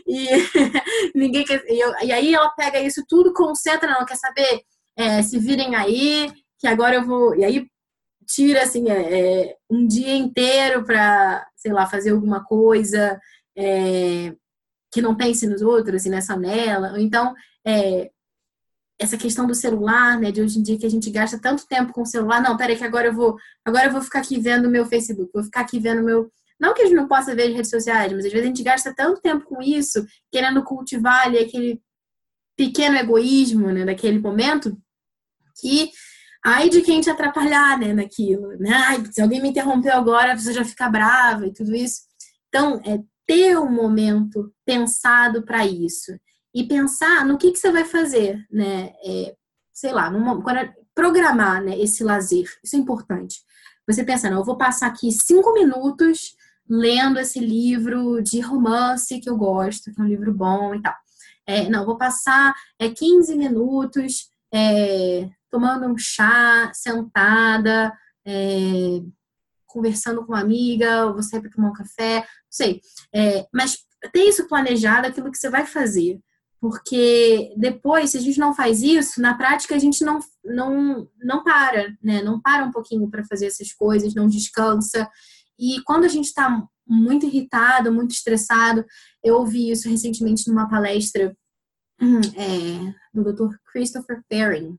E, 0.07 0.29
ninguém 1.15 1.45
quer, 1.45 1.63
e, 1.69 1.79
eu, 1.79 1.93
e, 2.03 2.11
aí 2.11 2.35
ela 2.35 2.49
pega 2.51 2.81
isso 2.81 3.05
tudo, 3.07 3.35
concentra, 3.35 3.91
não 3.93 4.07
quer 4.07 4.17
saber, 4.17 4.63
é, 4.97 5.23
se 5.23 5.39
virem 5.39 5.75
aí, 5.75 6.33
que 6.59 6.67
agora 6.67 6.97
eu 6.97 7.05
vou. 7.05 7.35
E 7.35 7.45
aí 7.45 7.67
tira 8.27 8.63
assim, 8.63 8.89
é, 8.89 9.43
é 9.43 9.57
um 9.71 9.87
dia 9.87 10.15
inteiro 10.15 10.85
para, 10.85 11.47
sei 11.57 11.73
lá, 11.73 11.87
fazer 11.87 12.11
alguma 12.11 12.43
coisa 12.45 13.21
é, 13.57 14.33
que 14.91 15.03
não 15.03 15.17
pense 15.17 15.47
nos 15.47 15.63
outros, 15.63 15.97
assim, 15.97 16.11
nessa 16.11 16.37
nela. 16.37 17.01
Então, 17.01 17.35
é, 17.67 18.11
essa 19.03 19.17
questão 19.17 19.47
do 19.47 19.55
celular, 19.55 20.19
né, 20.19 20.31
de 20.31 20.41
hoje 20.41 20.59
em 20.59 20.63
dia 20.63 20.79
que 20.79 20.87
a 20.87 20.91
gente 20.91 21.11
gasta 21.11 21.39
tanto 21.39 21.67
tempo 21.67 21.93
com 21.93 22.03
o 22.03 22.07
celular, 22.07 22.41
não, 22.41 22.57
peraí 22.57 22.77
que 22.77 22.85
agora 22.85 23.09
eu 23.09 23.13
vou, 23.13 23.37
agora 23.65 23.87
eu 23.87 23.93
vou 23.93 24.01
ficar 24.01 24.21
aqui 24.21 24.39
vendo 24.39 24.71
meu 24.71 24.87
Facebook, 24.87 25.31
vou 25.35 25.43
ficar 25.43 25.63
aqui 25.63 25.81
vendo 25.81 26.05
meu, 26.05 26.31
não 26.59 26.73
que 26.73 26.83
a 26.83 26.85
gente 26.85 26.95
não 26.95 27.09
possa 27.09 27.35
ver 27.35 27.49
as 27.49 27.55
redes 27.55 27.71
sociais, 27.71 28.13
mas 28.13 28.25
às 28.25 28.31
vezes 28.31 28.45
a 28.45 28.49
gente 28.49 28.63
gasta 28.63 28.95
tanto 28.95 29.21
tempo 29.21 29.45
com 29.45 29.61
isso, 29.61 30.07
querendo 30.31 30.63
cultivar 30.63 31.27
ali 31.27 31.39
aquele 31.39 31.83
pequeno 32.57 32.97
egoísmo, 32.97 33.73
né, 33.73 33.85
daquele 33.85 34.21
momento, 34.21 34.79
que 35.61 35.91
ai 36.45 36.69
de 36.69 36.81
quem 36.83 37.01
te 37.01 37.11
atrapalhar, 37.11 37.77
né, 37.79 37.93
naquilo, 37.93 38.57
né, 38.59 38.71
ai, 38.73 39.05
se 39.11 39.21
alguém 39.21 39.43
me 39.43 39.49
interrompeu 39.49 39.95
agora, 39.95 40.39
você 40.39 40.53
já 40.53 40.65
fica 40.65 40.89
brava 40.89 41.47
e 41.47 41.53
tudo 41.53 41.75
isso. 41.75 42.03
Então, 42.49 42.81
é 42.85 43.01
ter 43.27 43.59
um 43.59 43.71
momento 43.71 44.53
pensado 44.65 45.43
para 45.43 45.67
isso 45.67 46.13
e 46.55 46.65
pensar 46.65 47.25
no 47.25 47.39
que, 47.39 47.53
que 47.53 47.59
você 47.59 47.71
vai 47.71 47.85
fazer, 47.85 48.47
né? 48.51 48.93
É, 49.05 49.35
sei 49.73 49.93
lá, 49.93 50.11
numa, 50.11 50.41
quando, 50.43 50.59
é, 50.59 50.75
programar 50.95 51.63
né, 51.63 51.79
esse 51.79 52.05
lazer. 52.05 52.47
Isso 52.63 52.77
é 52.77 52.79
importante. 52.79 53.41
Você 53.87 54.05
pensa, 54.05 54.31
não, 54.31 54.39
eu 54.39 54.45
vou 54.45 54.57
passar 54.57 54.87
aqui 54.87 55.11
cinco 55.11 55.53
minutos 55.55 56.37
lendo 56.69 57.19
esse 57.19 57.41
livro 57.41 58.23
de 58.23 58.41
romance 58.41 59.21
que 59.21 59.29
eu 59.29 59.37
gosto, 59.37 59.93
que 59.93 60.01
é 60.01 60.05
um 60.05 60.09
livro 60.09 60.33
bom 60.33 60.75
e 60.75 60.83
tal. 60.83 60.95
É, 61.47 61.69
não, 61.69 61.85
vou 61.85 61.99
passar 61.99 62.55
é, 62.79 62.89
15 62.89 63.35
minutos 63.37 64.31
é, 64.55 65.29
tomando 65.51 65.87
um 65.87 65.99
chá, 65.99 66.71
sentada, 66.73 67.93
é, 68.25 69.03
conversando 69.67 70.25
com 70.25 70.33
uma 70.33 70.41
amiga, 70.41 71.07
ou 71.07 71.15
você 71.15 71.41
vai 71.41 71.51
tomar 71.51 71.71
um 71.71 71.73
café, 71.73 72.21
não 72.21 72.27
sei. 72.51 72.81
É, 73.13 73.47
mas 73.53 73.79
tem 74.13 74.29
isso 74.29 74.47
planejado, 74.47 75.09
aquilo 75.09 75.31
que 75.31 75.39
você 75.39 75.51
vai 75.51 75.67
fazer. 75.67 76.21
Porque 76.63 77.53
depois, 77.57 78.11
se 78.11 78.19
a 78.19 78.21
gente 78.21 78.39
não 78.39 78.55
faz 78.55 78.83
isso, 78.83 79.21
na 79.21 79.35
prática 79.35 79.75
a 79.75 79.79
gente 79.81 80.05
não, 80.05 80.21
não, 80.45 81.09
não 81.21 81.43
para, 81.43 81.93
né? 82.01 82.23
Não 82.23 82.41
para 82.41 82.65
um 82.65 82.71
pouquinho 82.71 83.11
para 83.11 83.25
fazer 83.25 83.47
essas 83.47 83.73
coisas, 83.73 84.15
não 84.15 84.29
descansa. 84.29 85.11
E 85.59 85.83
quando 85.83 86.05
a 86.05 86.09
gente 86.09 86.27
está 86.27 86.65
muito 86.87 87.27
irritado, 87.27 87.93
muito 87.93 88.13
estressado, 88.13 88.85
eu 89.25 89.39
ouvi 89.39 89.73
isso 89.73 89.89
recentemente 89.89 90.47
numa 90.47 90.69
palestra 90.69 91.37
é, 92.37 92.95
do 93.13 93.25
Dr. 93.25 93.57
Christopher 93.73 94.23
Perrin, 94.29 94.79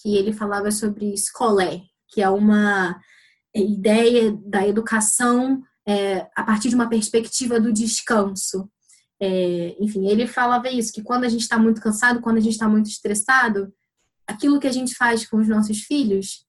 que 0.00 0.16
ele 0.16 0.32
falava 0.32 0.70
sobre 0.70 1.12
escolé, 1.12 1.82
que 2.06 2.22
é 2.22 2.28
uma 2.28 2.96
ideia 3.52 4.38
da 4.46 4.64
educação 4.64 5.64
é, 5.84 6.28
a 6.36 6.44
partir 6.44 6.68
de 6.68 6.76
uma 6.76 6.88
perspectiva 6.88 7.58
do 7.58 7.72
descanso. 7.72 8.70
É, 9.20 9.76
enfim, 9.80 10.08
ele 10.08 10.26
falava 10.26 10.68
isso, 10.70 10.92
que 10.92 11.02
quando 11.02 11.24
a 11.24 11.28
gente 11.28 11.40
está 11.40 11.58
muito 11.58 11.80
cansado, 11.80 12.20
quando 12.20 12.36
a 12.36 12.40
gente 12.40 12.52
está 12.52 12.68
muito 12.68 12.88
estressado, 12.88 13.72
aquilo 14.26 14.60
que 14.60 14.66
a 14.66 14.72
gente 14.72 14.94
faz 14.94 15.26
com 15.26 15.38
os 15.38 15.48
nossos 15.48 15.80
filhos 15.80 16.44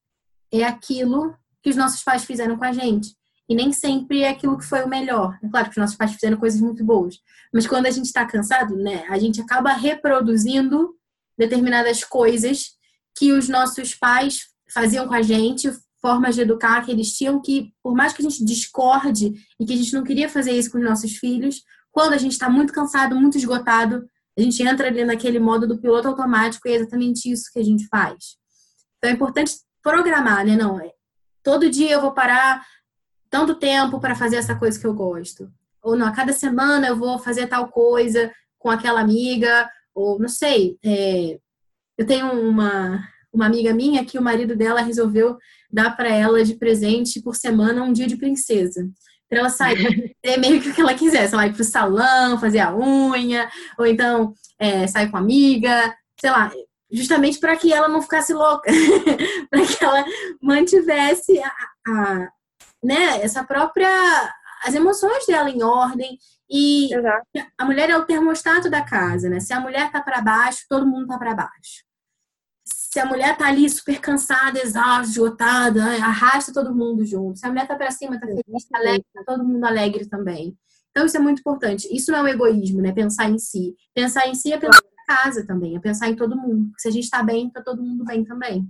é 0.51 0.63
aquilo 0.63 1.35
que 1.63 1.69
os 1.69 1.75
nossos 1.75 2.03
pais 2.03 2.23
fizeram 2.23 2.57
com 2.57 2.65
a 2.65 2.71
gente. 2.71 3.17
E 3.47 3.55
nem 3.55 3.73
sempre 3.73 4.21
é 4.21 4.29
aquilo 4.29 4.57
que 4.57 4.65
foi 4.65 4.83
o 4.83 4.87
melhor. 4.87 5.37
É 5.43 5.49
claro 5.49 5.65
que 5.65 5.71
os 5.71 5.77
nossos 5.77 5.95
pais 5.95 6.13
fizeram 6.13 6.37
coisas 6.37 6.61
muito 6.61 6.83
boas. 6.83 7.15
Mas 7.51 7.65
quando 7.65 7.87
a 7.87 7.91
gente 7.91 8.05
está 8.05 8.25
cansado, 8.25 8.75
né, 8.75 9.05
a 9.09 9.17
gente 9.17 9.41
acaba 9.41 9.73
reproduzindo 9.73 10.95
determinadas 11.35 12.03
coisas 12.03 12.77
que 13.17 13.31
os 13.31 13.49
nossos 13.49 13.95
pais 13.95 14.41
faziam 14.71 15.07
com 15.07 15.15
a 15.15 15.21
gente, 15.23 15.71
formas 15.99 16.35
de 16.35 16.41
educar 16.41 16.85
que 16.85 16.91
eles 16.91 17.11
tinham 17.17 17.41
que, 17.41 17.73
por 17.81 17.95
mais 17.95 18.13
que 18.13 18.21
a 18.21 18.29
gente 18.29 18.45
discorde 18.45 19.33
e 19.59 19.65
que 19.65 19.73
a 19.73 19.75
gente 19.75 19.93
não 19.93 20.03
queria 20.03 20.29
fazer 20.29 20.51
isso 20.51 20.71
com 20.71 20.77
os 20.77 20.83
nossos 20.83 21.17
filhos, 21.17 21.63
quando 21.91 22.13
a 22.13 22.17
gente 22.17 22.33
está 22.33 22.49
muito 22.49 22.73
cansado, 22.73 23.15
muito 23.15 23.37
esgotado, 23.37 24.07
a 24.37 24.41
gente 24.41 24.61
entra 24.63 24.87
ali 24.87 25.03
naquele 25.03 25.39
modo 25.39 25.67
do 25.67 25.79
piloto 25.79 26.07
automático 26.07 26.67
e 26.67 26.71
é 26.71 26.75
exatamente 26.75 27.29
isso 27.29 27.51
que 27.51 27.59
a 27.59 27.63
gente 27.63 27.87
faz. 27.87 28.37
Então 28.97 29.09
é 29.09 29.13
importante 29.13 29.53
programar, 29.81 30.45
né? 30.45 30.55
Não, 30.55 30.79
é, 30.79 30.91
todo 31.43 31.69
dia 31.69 31.91
eu 31.91 32.01
vou 32.01 32.11
parar 32.11 32.65
tanto 33.29 33.55
tempo 33.55 33.99
para 33.99 34.15
fazer 34.15 34.37
essa 34.37 34.55
coisa 34.55 34.79
que 34.79 34.87
eu 34.87 34.93
gosto. 34.93 35.51
Ou 35.81 35.95
não, 35.95 36.07
a 36.07 36.11
cada 36.11 36.33
semana 36.33 36.87
eu 36.87 36.95
vou 36.95 37.19
fazer 37.19 37.47
tal 37.47 37.69
coisa 37.69 38.31
com 38.57 38.69
aquela 38.69 38.99
amiga, 38.99 39.69
ou 39.93 40.19
não 40.19 40.27
sei. 40.27 40.77
É, 40.83 41.39
eu 41.97 42.05
tenho 42.05 42.31
uma, 42.31 43.03
uma 43.31 43.45
amiga 43.45 43.73
minha 43.73 44.05
que 44.05 44.17
o 44.17 44.21
marido 44.21 44.55
dela 44.55 44.81
resolveu 44.81 45.37
dar 45.71 45.95
para 45.95 46.09
ela 46.09 46.43
de 46.43 46.55
presente 46.55 47.21
por 47.21 47.35
semana 47.35 47.83
um 47.83 47.93
dia 47.93 48.07
de 48.07 48.17
princesa. 48.17 48.89
Para 49.29 49.39
ela 49.39 49.49
sair, 49.49 50.15
é 50.23 50.37
meio 50.37 50.61
que 50.61 50.69
o 50.69 50.73
que 50.73 50.81
ela 50.81 50.93
quisesse. 50.93 51.33
Ela 51.33 51.47
ir 51.47 51.53
pro 51.53 51.63
salão, 51.63 52.39
fazer 52.39 52.59
a 52.59 52.75
unha, 52.75 53.49
ou 53.77 53.85
então 53.85 54.33
é, 54.57 54.87
sair 54.87 55.09
com 55.09 55.17
a 55.17 55.19
amiga, 55.19 55.95
sei 56.19 56.31
lá, 56.31 56.51
justamente 56.91 57.39
para 57.39 57.55
que 57.55 57.71
ela 57.71 57.87
não 57.87 58.01
ficasse 58.01 58.33
louca, 58.33 58.71
para 59.49 59.65
que 59.65 59.83
ela 59.83 60.03
mantivesse 60.41 61.39
a, 61.39 61.51
a, 61.87 62.29
né, 62.83 63.21
essa 63.21 63.43
própria 63.43 63.89
as 64.63 64.75
emoções 64.75 65.25
dela 65.25 65.49
em 65.49 65.63
ordem 65.63 66.17
e 66.49 66.93
Exato. 66.93 67.25
a 67.57 67.65
mulher 67.65 67.89
é 67.89 67.97
o 67.97 68.05
termostato 68.05 68.69
da 68.69 68.81
casa, 68.81 69.29
né? 69.29 69.39
Se 69.39 69.53
a 69.53 69.59
mulher 69.59 69.91
tá 69.91 70.01
para 70.01 70.21
baixo, 70.21 70.65
todo 70.67 70.85
mundo 70.85 71.07
tá 71.07 71.17
para 71.17 71.35
baixo. 71.35 71.83
Se 72.91 72.99
a 72.99 73.05
mulher 73.05 73.37
tá 73.37 73.47
ali 73.47 73.69
super 73.69 74.01
cansada, 74.01 74.59
exausta, 74.59 75.11
esgotada, 75.11 75.83
arrasta 76.03 76.51
todo 76.51 76.73
mundo 76.73 77.05
junto. 77.05 77.37
Se 77.37 77.45
a 77.45 77.49
mulher 77.49 77.67
tá 77.67 77.75
para 77.75 77.91
cima, 77.91 78.19
tá 78.19 78.25
feliz, 78.25 78.65
tá 78.67 78.79
alegre, 78.79 79.05
tá 79.13 79.23
todo 79.23 79.43
mundo 79.43 79.63
alegre 79.63 80.07
também. 80.07 80.57
Então 80.89 81.05
isso 81.05 81.15
é 81.15 81.19
muito 81.19 81.37
importante. 81.37 81.87
Isso 81.95 82.11
não 82.11 82.17
é 82.17 82.23
o 82.23 82.27
egoísmo, 82.27 82.81
né? 82.81 82.91
Pensar 82.91 83.29
em 83.29 83.37
si. 83.37 83.75
Pensar 83.93 84.27
em 84.27 84.33
si 84.33 84.51
é 84.51 84.57
pensar 84.57 84.81
na 84.81 85.15
casa 85.15 85.45
também, 85.45 85.75
é 85.75 85.79
pensar 85.79 86.09
em 86.09 86.15
todo 86.15 86.35
mundo. 86.35 86.71
se 86.79 86.87
a 86.87 86.91
gente 86.91 87.07
tá 87.07 87.21
bem, 87.21 87.51
tá 87.51 87.61
todo 87.61 87.79
mundo 87.79 88.03
bem 88.03 88.25
também. 88.25 88.67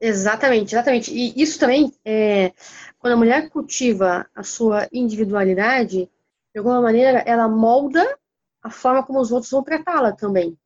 Exatamente, 0.00 0.76
exatamente. 0.76 1.12
E 1.12 1.34
isso 1.42 1.58
também, 1.58 1.92
é, 2.04 2.52
quando 2.96 3.14
a 3.14 3.16
mulher 3.16 3.50
cultiva 3.50 4.24
a 4.32 4.44
sua 4.44 4.88
individualidade, 4.92 6.08
de 6.54 6.58
alguma 6.58 6.80
maneira, 6.80 7.18
ela 7.26 7.48
molda 7.48 8.16
a 8.62 8.70
forma 8.70 9.02
como 9.02 9.18
os 9.18 9.32
outros 9.32 9.50
vão 9.50 9.64
tratá-la 9.64 10.12
também. 10.12 10.56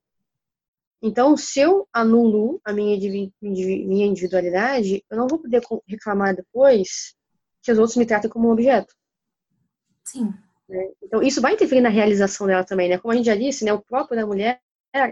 Então, 1.02 1.36
se 1.36 1.60
eu 1.60 1.86
anulo 1.92 2.60
a 2.64 2.72
minha, 2.72 2.98
minha 3.40 4.06
individualidade, 4.06 5.04
eu 5.10 5.16
não 5.16 5.28
vou 5.28 5.38
poder 5.38 5.60
reclamar 5.86 6.34
depois 6.34 7.14
que 7.62 7.70
os 7.70 7.78
outros 7.78 7.96
me 7.96 8.06
tratem 8.06 8.30
como 8.30 8.48
um 8.48 8.52
objeto. 8.52 8.94
Sim. 10.04 10.32
Né? 10.68 10.90
Então, 11.02 11.22
isso 11.22 11.40
vai 11.40 11.54
interferir 11.54 11.80
na 11.80 11.88
realização 11.88 12.46
dela 12.46 12.64
também, 12.64 12.88
né? 12.88 12.98
Como 12.98 13.12
a 13.12 13.16
gente 13.16 13.26
já 13.26 13.36
disse, 13.36 13.64
né, 13.64 13.72
o 13.72 13.82
próprio 13.82 14.18
da 14.18 14.26
mulher 14.26 14.60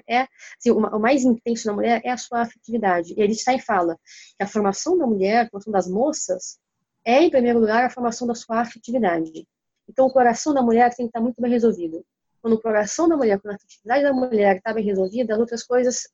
é, 0.08 0.28
assim, 0.56 0.70
o 0.70 0.98
mais 0.98 1.24
intenso 1.24 1.66
na 1.66 1.72
mulher 1.72 2.00
é 2.04 2.10
a 2.10 2.16
sua 2.16 2.42
afetividade. 2.42 3.14
E 3.16 3.20
ele 3.20 3.32
está 3.32 3.52
e 3.52 3.60
fala 3.60 3.96
que 4.38 4.44
a 4.44 4.46
formação 4.46 4.96
da 4.96 5.06
mulher, 5.06 5.46
a 5.46 5.48
formação 5.50 5.72
das 5.72 5.88
moças, 5.88 6.58
é, 7.04 7.22
em 7.22 7.30
primeiro 7.30 7.58
lugar, 7.58 7.84
a 7.84 7.90
formação 7.90 8.26
da 8.26 8.34
sua 8.34 8.60
afetividade. 8.60 9.46
Então, 9.88 10.06
o 10.06 10.12
coração 10.12 10.54
da 10.54 10.62
mulher 10.62 10.94
tem 10.94 11.06
que 11.06 11.10
estar 11.10 11.20
muito 11.20 11.42
bem 11.42 11.50
resolvido. 11.50 12.04
Quando 12.42 12.54
o 12.54 12.60
coração 12.60 13.08
da 13.08 13.16
mulher, 13.16 13.40
quando 13.40 13.52
a 13.52 13.56
afetividade 13.56 14.02
da 14.02 14.12
mulher 14.12 14.56
está 14.56 14.74
bem 14.74 14.84
resolvida, 14.84 15.34
as 15.34 15.40
outras 15.40 15.62
coisas 15.62 16.08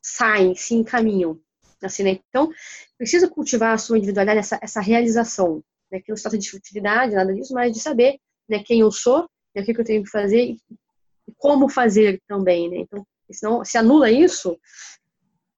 saem, 0.00 0.54
se 0.54 0.74
encaminham. 0.74 1.38
Assim, 1.82 2.02
né? 2.02 2.18
Então, 2.28 2.50
precisa 2.96 3.28
cultivar 3.28 3.74
a 3.74 3.78
sua 3.78 3.98
individualidade, 3.98 4.38
essa, 4.38 4.58
essa 4.62 4.80
realização. 4.80 5.62
Né? 5.90 6.00
Que 6.00 6.10
não 6.10 6.16
se 6.16 6.22
trata 6.22 6.38
de 6.38 6.50
futilidade, 6.50 7.14
nada 7.14 7.34
disso, 7.34 7.52
mas 7.52 7.72
de 7.72 7.80
saber 7.80 8.18
né, 8.48 8.62
quem 8.64 8.80
eu 8.80 8.90
sou, 8.90 9.28
né, 9.54 9.62
o 9.62 9.64
que, 9.64 9.78
eu 9.78 9.84
tenho 9.84 10.02
que 10.02 10.10
fazer 10.10 10.56
como 11.36 11.68
fazer 11.68 12.20
também, 12.28 12.68
né? 12.70 12.76
Então, 12.78 13.06
senão, 13.30 13.64
se 13.64 13.78
anula 13.78 14.10
isso, 14.10 14.58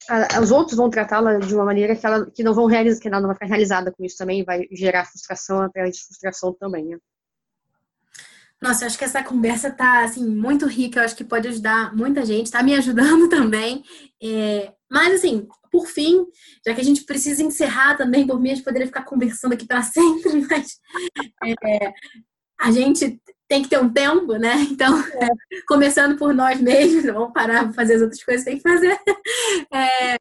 a, 0.09 0.41
os 0.41 0.51
outros 0.51 0.77
vão 0.77 0.89
tratá-la 0.89 1.39
de 1.39 1.55
uma 1.55 1.65
maneira 1.65 1.97
que 1.97 2.07
ela 2.07 2.31
que 2.31 2.43
não 2.43 2.55
vão 2.55 2.67
realizar, 2.67 3.01
que 3.01 3.09
ela 3.09 3.21
não 3.21 3.27
vai 3.27 3.35
ficar 3.35 3.47
realizada 3.47 3.93
com 3.93 4.05
isso 4.05 4.17
também, 4.17 4.45
vai 4.45 4.67
gerar 4.71 5.05
frustração 5.05 5.61
atrás 5.63 5.97
de 5.97 6.05
frustração 6.05 6.53
também, 6.55 6.85
né? 6.87 6.99
Nossa, 8.61 8.85
eu 8.85 8.87
acho 8.87 8.99
que 8.99 9.05
essa 9.05 9.23
conversa 9.23 9.71
tá 9.71 10.05
assim 10.05 10.25
muito 10.25 10.67
rica, 10.67 11.01
eu 11.01 11.05
acho 11.05 11.15
que 11.15 11.25
pode 11.25 11.47
ajudar 11.49 11.95
muita 11.95 12.25
gente, 12.25 12.51
tá 12.51 12.63
me 12.63 12.75
ajudando 12.75 13.29
também. 13.31 13.85
É, 14.23 14.73
mas 14.91 15.15
assim, 15.15 15.47
por 15.71 15.87
fim, 15.87 16.25
já 16.67 16.75
que 16.75 16.81
a 16.81 16.85
gente 16.85 17.05
precisa 17.05 17.43
encerrar 17.43 17.97
também, 17.97 18.27
por 18.27 18.41
mim 18.41 18.51
a 18.51 18.55
gente 18.55 18.65
poderia 18.65 18.87
ficar 18.87 19.05
conversando 19.05 19.53
aqui 19.53 19.67
para 19.67 19.83
sempre, 19.83 20.47
mas 20.49 20.79
é, 21.45 21.93
a 22.59 22.71
gente 22.71 23.21
tem 23.49 23.63
que 23.63 23.69
ter 23.69 23.79
um 23.79 23.93
tempo, 23.93 24.37
né? 24.37 24.55
Então, 24.71 24.99
é. 24.99 25.29
começando 25.69 26.17
por 26.17 26.35
nós 26.35 26.61
mesmos, 26.61 27.05
não 27.05 27.15
vamos 27.15 27.33
parar 27.33 27.69
de 27.69 27.75
fazer 27.75 27.95
as 27.95 28.03
outras 28.03 28.23
coisas 28.25 28.43
que 28.43 28.51
tem 28.51 28.59
que 28.59 28.69
fazer. 28.69 28.99
É, 29.73 30.17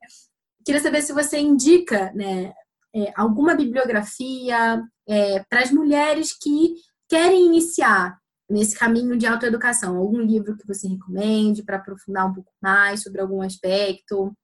queria 0.64 0.82
saber 0.82 1.02
se 1.02 1.14
você 1.14 1.40
indica 1.40 2.12
né, 2.14 2.54
é, 2.94 3.12
alguma 3.16 3.56
bibliografia 3.56 4.84
é, 5.08 5.44
para 5.50 5.62
as 5.62 5.72
mulheres 5.72 6.38
que 6.38 6.76
querem 7.08 7.46
iniciar 7.46 8.18
nesse 8.50 8.78
caminho 8.78 9.18
de 9.18 9.26
autoeducação. 9.26 9.98
Algum 9.98 10.22
livro 10.22 10.56
que 10.58 10.68
você 10.68 10.88
recomende 10.88 11.64
para 11.64 11.78
aprofundar 11.78 12.30
um 12.30 12.34
pouco 12.34 12.52
mais 12.62 13.04
sobre 13.04 13.22
algum 13.22 13.42
aspecto, 13.42 14.36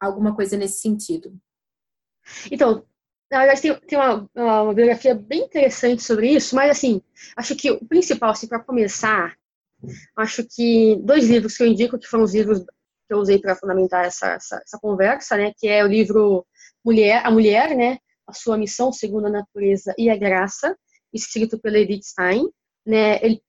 alguma 0.00 0.34
coisa 0.34 0.56
nesse 0.56 0.80
sentido. 0.80 1.34
Então, 2.50 2.84
na 3.30 3.38
verdade, 3.38 3.60
tem, 3.60 3.80
tem 3.80 3.98
uma, 3.98 4.30
uma, 4.34 4.74
biografia 4.74 5.14
bem 5.14 5.44
interessante 5.44 6.02
sobre 6.02 6.30
isso, 6.30 6.54
mas, 6.54 6.70
assim, 6.70 7.02
acho 7.36 7.56
que 7.56 7.70
o 7.70 7.84
principal, 7.86 8.30
assim, 8.30 8.46
para 8.46 8.62
começar, 8.62 9.36
acho 10.16 10.44
que 10.48 10.96
dois 11.02 11.28
livros 11.28 11.56
que 11.56 11.62
eu 11.62 11.66
indico, 11.66 11.98
que 11.98 12.06
foram 12.06 12.24
os 12.24 12.34
livros 12.34 12.60
que 12.60 13.14
eu 13.14 13.18
usei 13.18 13.38
para 13.38 13.56
fundamentar 13.56 14.04
essa, 14.04 14.32
essa, 14.32 14.56
essa, 14.56 14.78
conversa, 14.80 15.36
né, 15.36 15.52
que 15.56 15.68
é 15.68 15.84
o 15.84 15.88
livro 15.88 16.46
Mulher, 16.84 17.24
A 17.24 17.30
Mulher, 17.30 17.76
né, 17.76 17.98
A 18.26 18.32
Sua 18.32 18.56
Missão 18.56 18.92
Segundo 18.92 19.26
a 19.26 19.30
Natureza 19.30 19.94
e 19.98 20.10
a 20.10 20.16
Graça, 20.16 20.76
escrito 21.12 21.58
pela 21.58 21.78
Edith 21.78 22.04
Stein, 22.04 22.48
né, 22.84 23.18
ele 23.24 23.40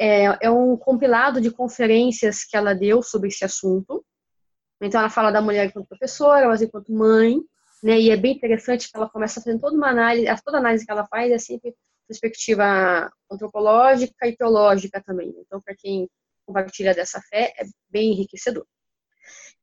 é, 0.00 0.46
é 0.46 0.50
um 0.50 0.76
compilado 0.78 1.40
de 1.40 1.50
conferências 1.50 2.42
que 2.44 2.56
ela 2.56 2.74
deu 2.74 3.02
sobre 3.02 3.28
esse 3.28 3.44
assunto, 3.44 4.02
então 4.80 5.00
ela 5.00 5.10
fala 5.10 5.30
da 5.30 5.42
mulher 5.42 5.66
enquanto 5.66 5.88
professora, 5.88 6.48
mas 6.48 6.62
enquanto 6.62 6.90
mãe, 6.90 7.38
né? 7.82 8.00
E 8.00 8.10
é 8.10 8.16
bem 8.16 8.34
interessante 8.34 8.90
que 8.90 8.96
ela 8.96 9.10
começa 9.10 9.40
fazendo 9.40 9.60
toda 9.60 9.76
uma 9.76 9.90
análise, 9.90 10.26
toda 10.42 10.58
análise 10.58 10.86
que 10.86 10.90
ela 10.90 11.06
faz 11.06 11.30
é 11.30 11.38
sempre 11.38 11.74
perspectiva 12.08 13.12
antropológica 13.30 14.26
e 14.26 14.36
teológica 14.36 15.02
também. 15.02 15.34
Então, 15.38 15.60
para 15.60 15.74
quem 15.76 16.08
compartilha 16.46 16.94
dessa 16.94 17.20
fé, 17.28 17.52
é 17.58 17.64
bem 17.90 18.12
enriquecedor. 18.12 18.66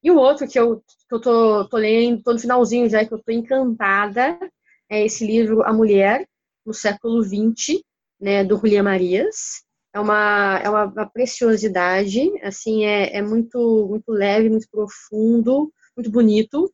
E 0.03 0.11
o 0.11 0.17
outro 0.17 0.47
que 0.47 0.59
eu, 0.59 0.77
que 0.79 1.15
eu 1.15 1.19
tô, 1.19 1.67
tô 1.67 1.77
lendo, 1.77 2.21
tô 2.21 2.33
no 2.33 2.39
finalzinho 2.39 2.87
já, 2.87 3.03
que 3.03 3.13
eu 3.13 3.21
tô 3.21 3.31
encantada, 3.31 4.39
é 4.89 5.03
esse 5.03 5.25
livro 5.25 5.63
A 5.63 5.73
Mulher, 5.73 6.25
no 6.65 6.73
século 6.73 7.21
XX, 7.23 7.81
né, 8.19 8.43
do 8.43 8.57
Julia 8.57 8.83
Marias. 8.83 9.66
É 9.93 9.99
uma, 9.99 10.59
é 10.63 10.69
uma, 10.69 10.85
uma 10.85 11.09
preciosidade, 11.09 12.31
assim, 12.43 12.85
é, 12.85 13.17
é 13.17 13.21
muito, 13.21 13.87
muito 13.89 14.11
leve, 14.11 14.49
muito 14.49 14.67
profundo, 14.69 15.71
muito 15.95 16.11
bonito. 16.11 16.71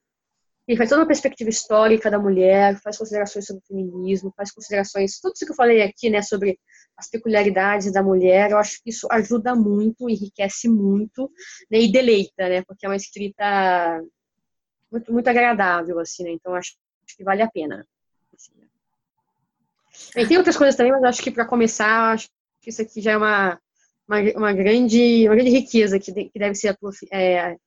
Ele 0.67 0.78
faz 0.78 0.89
toda 0.89 1.02
uma 1.02 1.08
perspectiva 1.08 1.49
histórica 1.49 2.10
da 2.10 2.17
mulher, 2.17 2.80
faz 2.82 2.97
considerações 2.97 3.45
sobre 3.45 3.62
o 3.63 3.67
feminismo, 3.67 4.34
faz 4.36 4.52
considerações, 4.52 5.19
tudo 5.19 5.34
isso 5.36 5.45
que 5.45 5.52
eu 5.52 5.56
falei 5.56 5.82
aqui, 5.82 6.10
né, 6.10 6.21
sobre 6.21 6.58
as 6.95 7.10
peculiaridades 7.10 7.91
da 7.91 8.02
mulher, 8.02 8.52
eu 8.52 8.58
acho 8.58 8.82
que 8.82 8.89
isso 8.89 9.08
ajuda 9.12 9.56
muito, 9.56 10.10
enriquece 10.10 10.69
muito, 10.69 11.30
né, 11.69 11.80
e 11.80 11.91
deleita, 11.91 12.47
né, 12.47 12.63
porque 12.63 12.86
é 12.86 12.89
uma 12.89 12.95
escrita 12.95 14.02
muito, 14.89 15.12
muito 15.12 15.28
agradável, 15.28 15.99
assim, 15.99 16.23
né, 16.23 16.32
então 16.32 16.56
acho, 16.56 16.76
acho 17.06 17.17
que 17.17 17.23
vale 17.26 17.41
a 17.41 17.52
pena. 17.52 17.86
Assim, 18.34 18.52
né. 18.58 18.67
E 20.15 20.26
tem 20.26 20.38
outras 20.38 20.56
coisas 20.56 20.76
também, 20.76 20.93
mas 20.93 21.04
acho 21.04 21.21
que 21.21 21.32
para 21.32 21.45
começar, 21.45 22.13
acho 22.13 22.30
isso 22.69 22.82
aqui 22.82 23.02
já 23.02 23.12
é 23.12 23.17
uma, 23.17 23.60
uma, 24.08 24.17
uma, 24.36 24.54
grande, 24.54 25.28
uma 25.28 25.36
grande 25.36 25.52
riqueza 25.52 25.99
que, 25.99 26.12
que 26.12 26.39
deve 26.39 26.56
ser 26.56 26.78
é, 27.12 27.58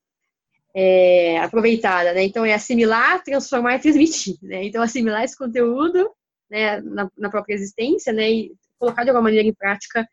é, 0.74 1.38
aproveitada, 1.38 2.12
né? 2.12 2.22
Então 2.24 2.44
é 2.44 2.52
assimilar, 2.52 3.22
transformar 3.22 3.76
e 3.76 3.80
transmitir, 3.80 4.37
né? 4.42 4.64
Então 4.64 4.82
assimilar 4.82 5.24
esse 5.24 5.37
conteúdo, 5.37 6.11
né, 6.50 6.80
na, 6.82 7.11
na, 7.16 7.30
própria 7.30 7.54
existência, 7.54 8.12
né, 8.12 8.30
e 8.30 8.54
colocar 8.78 9.02
de 9.02 9.11
alguma 9.11 9.24
maneira 9.24 9.48
em 9.48 9.54
prática 9.54 10.06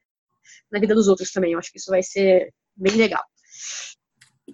na 0.71 0.79
vida 0.79 0.95
dos 0.95 1.07
outros 1.07 1.31
também. 1.31 1.51
Eu 1.51 1.59
acho 1.59 1.71
que 1.71 1.77
isso 1.77 1.91
vai 1.91 2.01
ser 2.01 2.51
bem 2.75 2.95
legal. 2.95 3.23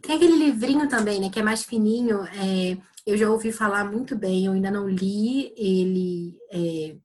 Tem 0.01 0.15
aquele 0.15 0.35
livrinho 0.35 0.89
também, 0.89 1.19
né, 1.19 1.29
que 1.29 1.39
é 1.39 1.43
mais 1.43 1.63
fininho. 1.63 2.23
É, 2.23 2.77
eu 3.05 3.15
já 3.15 3.29
ouvi 3.29 3.51
falar 3.51 3.85
muito 3.85 4.15
bem, 4.15 4.45
eu 4.45 4.53
ainda 4.53 4.71
não 4.71 4.89
li 4.89 5.53
ele 5.55 6.37
é, 6.51 6.95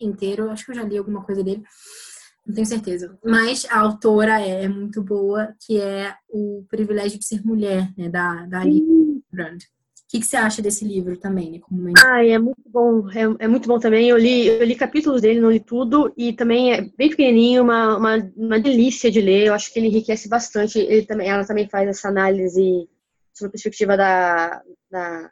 inteiro. 0.00 0.50
Acho 0.50 0.64
que 0.64 0.72
eu 0.72 0.76
já 0.76 0.82
li 0.82 0.98
alguma 0.98 1.24
coisa 1.24 1.42
dele 1.44 1.62
não 2.46 2.54
tenho 2.54 2.66
certeza. 2.66 3.16
Mas 3.24 3.64
a 3.70 3.78
autora 3.78 4.40
é, 4.40 4.68
muito 4.68 5.02
boa, 5.02 5.54
que 5.64 5.80
é 5.80 6.14
o 6.28 6.64
privilégio 6.68 7.18
de 7.18 7.24
ser 7.24 7.44
mulher, 7.44 7.92
né? 7.96 8.08
Da, 8.08 8.46
da 8.46 8.60
Alice 8.60 9.22
Brand. 9.32 9.62
que, 10.08 10.18
que 10.18 10.26
você 10.26 10.36
acha 10.36 10.60
desse 10.60 10.84
livro 10.84 11.16
também, 11.16 11.52
né? 11.52 11.58
Como 11.60 11.92
ah, 12.04 12.24
é 12.24 12.38
muito 12.38 12.62
bom, 12.66 13.08
é, 13.10 13.44
é, 13.44 13.48
muito 13.48 13.68
bom 13.68 13.78
também. 13.78 14.08
Eu 14.08 14.18
li, 14.18 14.46
eu 14.46 14.64
li 14.64 14.74
capítulos 14.74 15.22
dele, 15.22 15.40
não 15.40 15.52
li 15.52 15.60
tudo, 15.60 16.12
e 16.16 16.32
também 16.32 16.72
é 16.72 16.82
bem 16.82 17.10
pequenininho, 17.10 17.62
uma, 17.62 17.96
uma, 17.96 18.32
uma 18.36 18.60
delícia 18.60 19.10
de 19.10 19.20
ler. 19.20 19.46
Eu 19.46 19.54
acho 19.54 19.72
que 19.72 19.78
ele 19.78 19.86
enriquece 19.86 20.28
bastante. 20.28 20.80
Ele 20.80 21.06
também, 21.06 21.28
ela 21.28 21.46
também 21.46 21.68
faz 21.68 21.88
essa 21.88 22.08
análise 22.08 22.88
sobre 23.32 23.48
a 23.48 23.52
perspectiva 23.52 23.96
da, 23.96 24.60
da, 24.90 25.30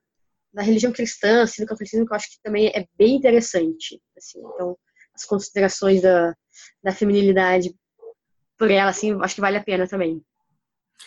da 0.55 0.63
religião 0.63 0.93
cristã, 0.93 1.43
assim, 1.43 1.63
do 1.63 1.69
catolicismo, 1.69 2.07
que 2.07 2.13
eu 2.13 2.17
acho 2.17 2.31
que 2.31 2.43
também 2.43 2.69
é 2.69 2.87
bem 2.97 3.17
interessante. 3.17 4.01
Assim, 4.17 4.39
então, 4.39 4.79
as 5.21 5.25
considerações 5.25 6.03
da, 6.03 6.35
da 6.83 6.93
feminilidade 6.93 7.75
por 8.59 8.71
ela, 8.71 8.91
assim, 8.91 9.16
acho 9.23 9.35
que 9.35 9.41
vale 9.41 9.57
a 9.57 9.64
pena 9.64 9.87
também. 9.87 10.23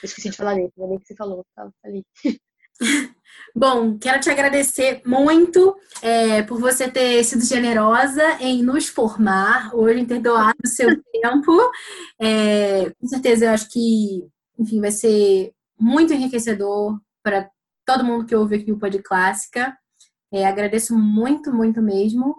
Eu 0.02 0.06
esqueci 0.06 0.30
de 0.30 0.38
falar 0.38 0.52
ainda 0.52 0.72
bem 0.76 1.00
que 1.00 1.06
você 1.06 1.16
falou, 1.16 1.46
tá 1.56 1.70
ali. 1.84 2.04
Bom, 3.56 3.98
quero 3.98 4.20
te 4.20 4.30
agradecer 4.30 5.02
muito 5.06 5.76
é, 6.02 6.42
por 6.44 6.60
você 6.60 6.90
ter 6.90 7.24
sido 7.24 7.46
generosa 7.46 8.38
em 8.40 8.64
nos 8.64 8.88
formar 8.88 9.74
hoje, 9.74 10.00
em 10.00 10.06
ter 10.06 10.20
doado 10.20 10.58
o 10.64 10.68
seu 10.68 10.90
tempo. 11.22 11.72
É, 12.20 12.90
com 13.00 13.08
certeza, 13.08 13.46
eu 13.46 13.52
acho 13.52 13.70
que, 13.70 14.28
enfim, 14.58 14.82
vai 14.82 14.92
ser 14.92 15.54
muito 15.80 16.14
enriquecedor 16.14 17.00
para 17.22 17.50
todo 17.86 18.04
mundo 18.04 18.26
que 18.26 18.36
ouve 18.36 18.56
aqui 18.56 18.72
o 18.72 18.80
Pod 18.80 19.02
Clássica. 19.04 19.78
É, 20.32 20.46
agradeço 20.46 20.98
muito, 20.98 21.54
muito 21.54 21.82
mesmo. 21.82 22.36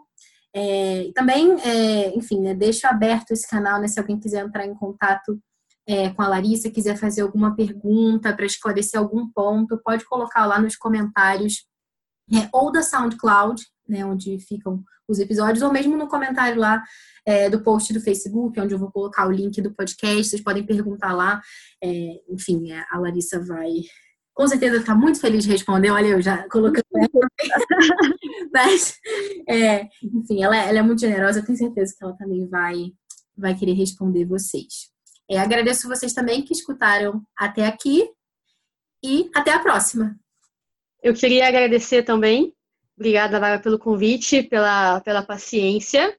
É, 0.55 1.11
também, 1.15 1.61
é, 1.63 2.17
enfim, 2.17 2.41
né, 2.41 2.55
deixo 2.55 2.87
aberto 2.87 3.33
esse 3.33 3.49
canal, 3.49 3.81
né, 3.81 3.89
se 3.89 3.99
alguém 3.99 4.21
quiser 4.21 4.45
entrar 4.45 4.65
em 4.65 4.75
contato 4.75 5.39
é, 5.87 6.11
com 6.11 6.23
a 6.23 6.29
Larissa, 6.29 6.71
quiser 6.71 6.97
fazer 6.97 7.23
alguma 7.23 7.57
pergunta 7.57 8.33
para 8.33 8.47
esclarecer 8.47 8.99
algum 8.99 9.29
ponto, 9.31 9.81
pode 9.85 10.05
colocar 10.05 10.47
lá 10.47 10.61
nos 10.61 10.77
comentários, 10.77 11.67
é, 12.33 12.49
ou 12.53 12.71
da 12.71 12.83
SoundCloud, 12.83 13.63
né, 13.89 14.05
onde 14.05 14.39
ficam 14.39 14.83
os 15.09 15.19
episódios, 15.19 15.63
ou 15.63 15.73
mesmo 15.73 15.97
no 15.97 16.09
comentário 16.09 16.59
lá 16.59 16.83
é, 17.27 17.51
do 17.51 17.63
post 17.63 17.93
do 17.93 18.01
Facebook, 18.01 18.59
onde 18.59 18.75
eu 18.75 18.79
vou 18.79 18.91
colocar 18.91 19.27
o 19.27 19.33
link 19.33 19.61
do 19.61 19.75
podcast, 19.75 20.25
vocês 20.25 20.43
podem 20.43 20.65
perguntar 20.65 21.13
lá. 21.13 21.43
É, 21.83 22.23
enfim, 22.31 22.73
é, 22.73 22.85
a 22.91 22.99
Larissa 22.99 23.39
vai 23.45 23.71
com 24.35 24.49
certeza 24.49 24.79
está 24.79 24.95
muito 24.95 25.21
feliz 25.21 25.45
de 25.45 25.51
responder. 25.51 25.91
Olha, 25.91 26.09
eu 26.09 26.21
já 26.21 26.49
colocando. 26.49 26.85
Mas, 28.53 28.99
é, 29.49 29.89
enfim, 30.03 30.43
ela, 30.43 30.57
ela, 30.57 30.79
é 30.79 30.83
muito 30.83 31.01
generosa. 31.01 31.39
Eu 31.39 31.47
tenho 31.47 31.57
certeza 31.57 31.95
que 31.97 32.05
ela 32.05 32.17
também 32.17 32.47
vai, 32.49 32.75
vai 33.37 33.55
querer 33.55 33.75
responder 33.75 34.25
vocês. 34.25 34.93
É, 35.31 35.39
agradeço 35.39 35.89
vocês 35.89 36.13
também 36.13 36.43
que 36.43 36.53
escutaram 36.53 37.23
até 37.37 37.67
aqui 37.67 38.11
e 39.03 39.31
até 39.35 39.53
a 39.53 39.61
próxima. 39.61 40.19
Eu 41.03 41.15
queria 41.15 41.47
agradecer 41.47 42.03
também. 42.03 42.53
Obrigada, 42.97 43.39
Lara, 43.39 43.61
pelo 43.61 43.79
convite, 43.79 44.43
pela, 44.43 45.01
pela 45.01 45.23
paciência. 45.23 46.17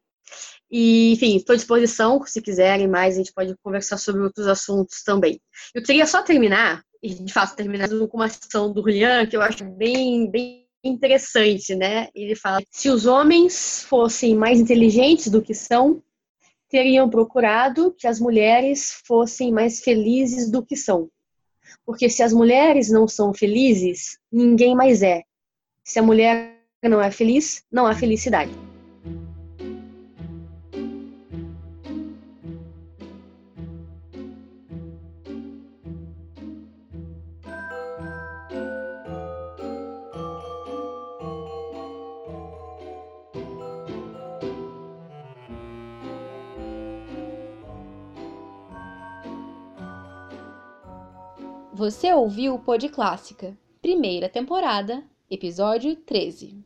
E, 0.72 1.13
enfim, 1.13 1.38
estou 1.38 1.53
à 1.53 1.57
disposição, 1.57 2.24
se 2.26 2.41
quiserem 2.41 2.88
mais, 2.88 3.16
a 3.16 3.18
gente 3.18 3.34
pode 3.34 3.55
conversar 3.63 3.97
sobre 3.97 4.22
outros 4.22 4.47
assuntos 4.47 5.03
também. 5.03 5.39
Eu 5.74 5.84
queria 5.84 6.05
só 6.05 6.22
terminar, 6.24 6.84
e 7.01 7.13
de 7.13 7.32
fato 7.32 7.55
terminar 7.55 7.88
com 7.89 8.18
uma 8.18 8.26
ação 8.26 8.74
do 8.74 8.82
Julian, 8.82 9.28
que 9.28 9.38
eu 9.38 9.41
acho 9.41 9.63
bem, 9.63 10.30
bem 10.30 10.66
interessante, 10.84 11.76
né? 11.76 12.07
Ele 12.16 12.36
fala: 12.36 12.61
se 12.72 12.89
os 12.89 13.05
homens 13.05 13.84
fossem 13.88 14.36
mais 14.36 14.59
inteligentes 14.59 15.28
do 15.30 15.41
que 15.41 15.53
são, 15.53 16.01
teriam 16.70 17.09
procurado 17.09 17.93
que 17.97 18.07
as 18.07 18.20
mulheres 18.20 19.01
fossem 19.05 19.51
mais 19.51 19.80
felizes 19.82 20.49
do 20.49 20.66
que 20.66 20.76
são. 20.76 21.09
Porque 21.86 22.09
se 22.09 22.24
as 22.24 22.34
mulheres 22.34 22.89
não 22.89 23.07
são 23.07 23.34
felizes, 23.34 24.18
ninguém 24.32 24.76
mais 24.76 25.01
é. 25.01 25.24
Se 25.84 25.99
a 25.99 26.03
mulher 26.03 26.59
não 26.84 27.01
é 27.01 27.11
feliz, 27.11 27.63
não 27.72 27.86
há 27.86 27.93
felicidade. 27.93 28.51
Você 51.86 52.11
ouviu 52.11 52.55
o 52.55 52.59
Pod 52.59 52.89
Clássica, 52.89 53.55
primeira 53.79 54.27
temporada, 54.27 55.03
episódio 55.29 55.95
13. 55.95 56.64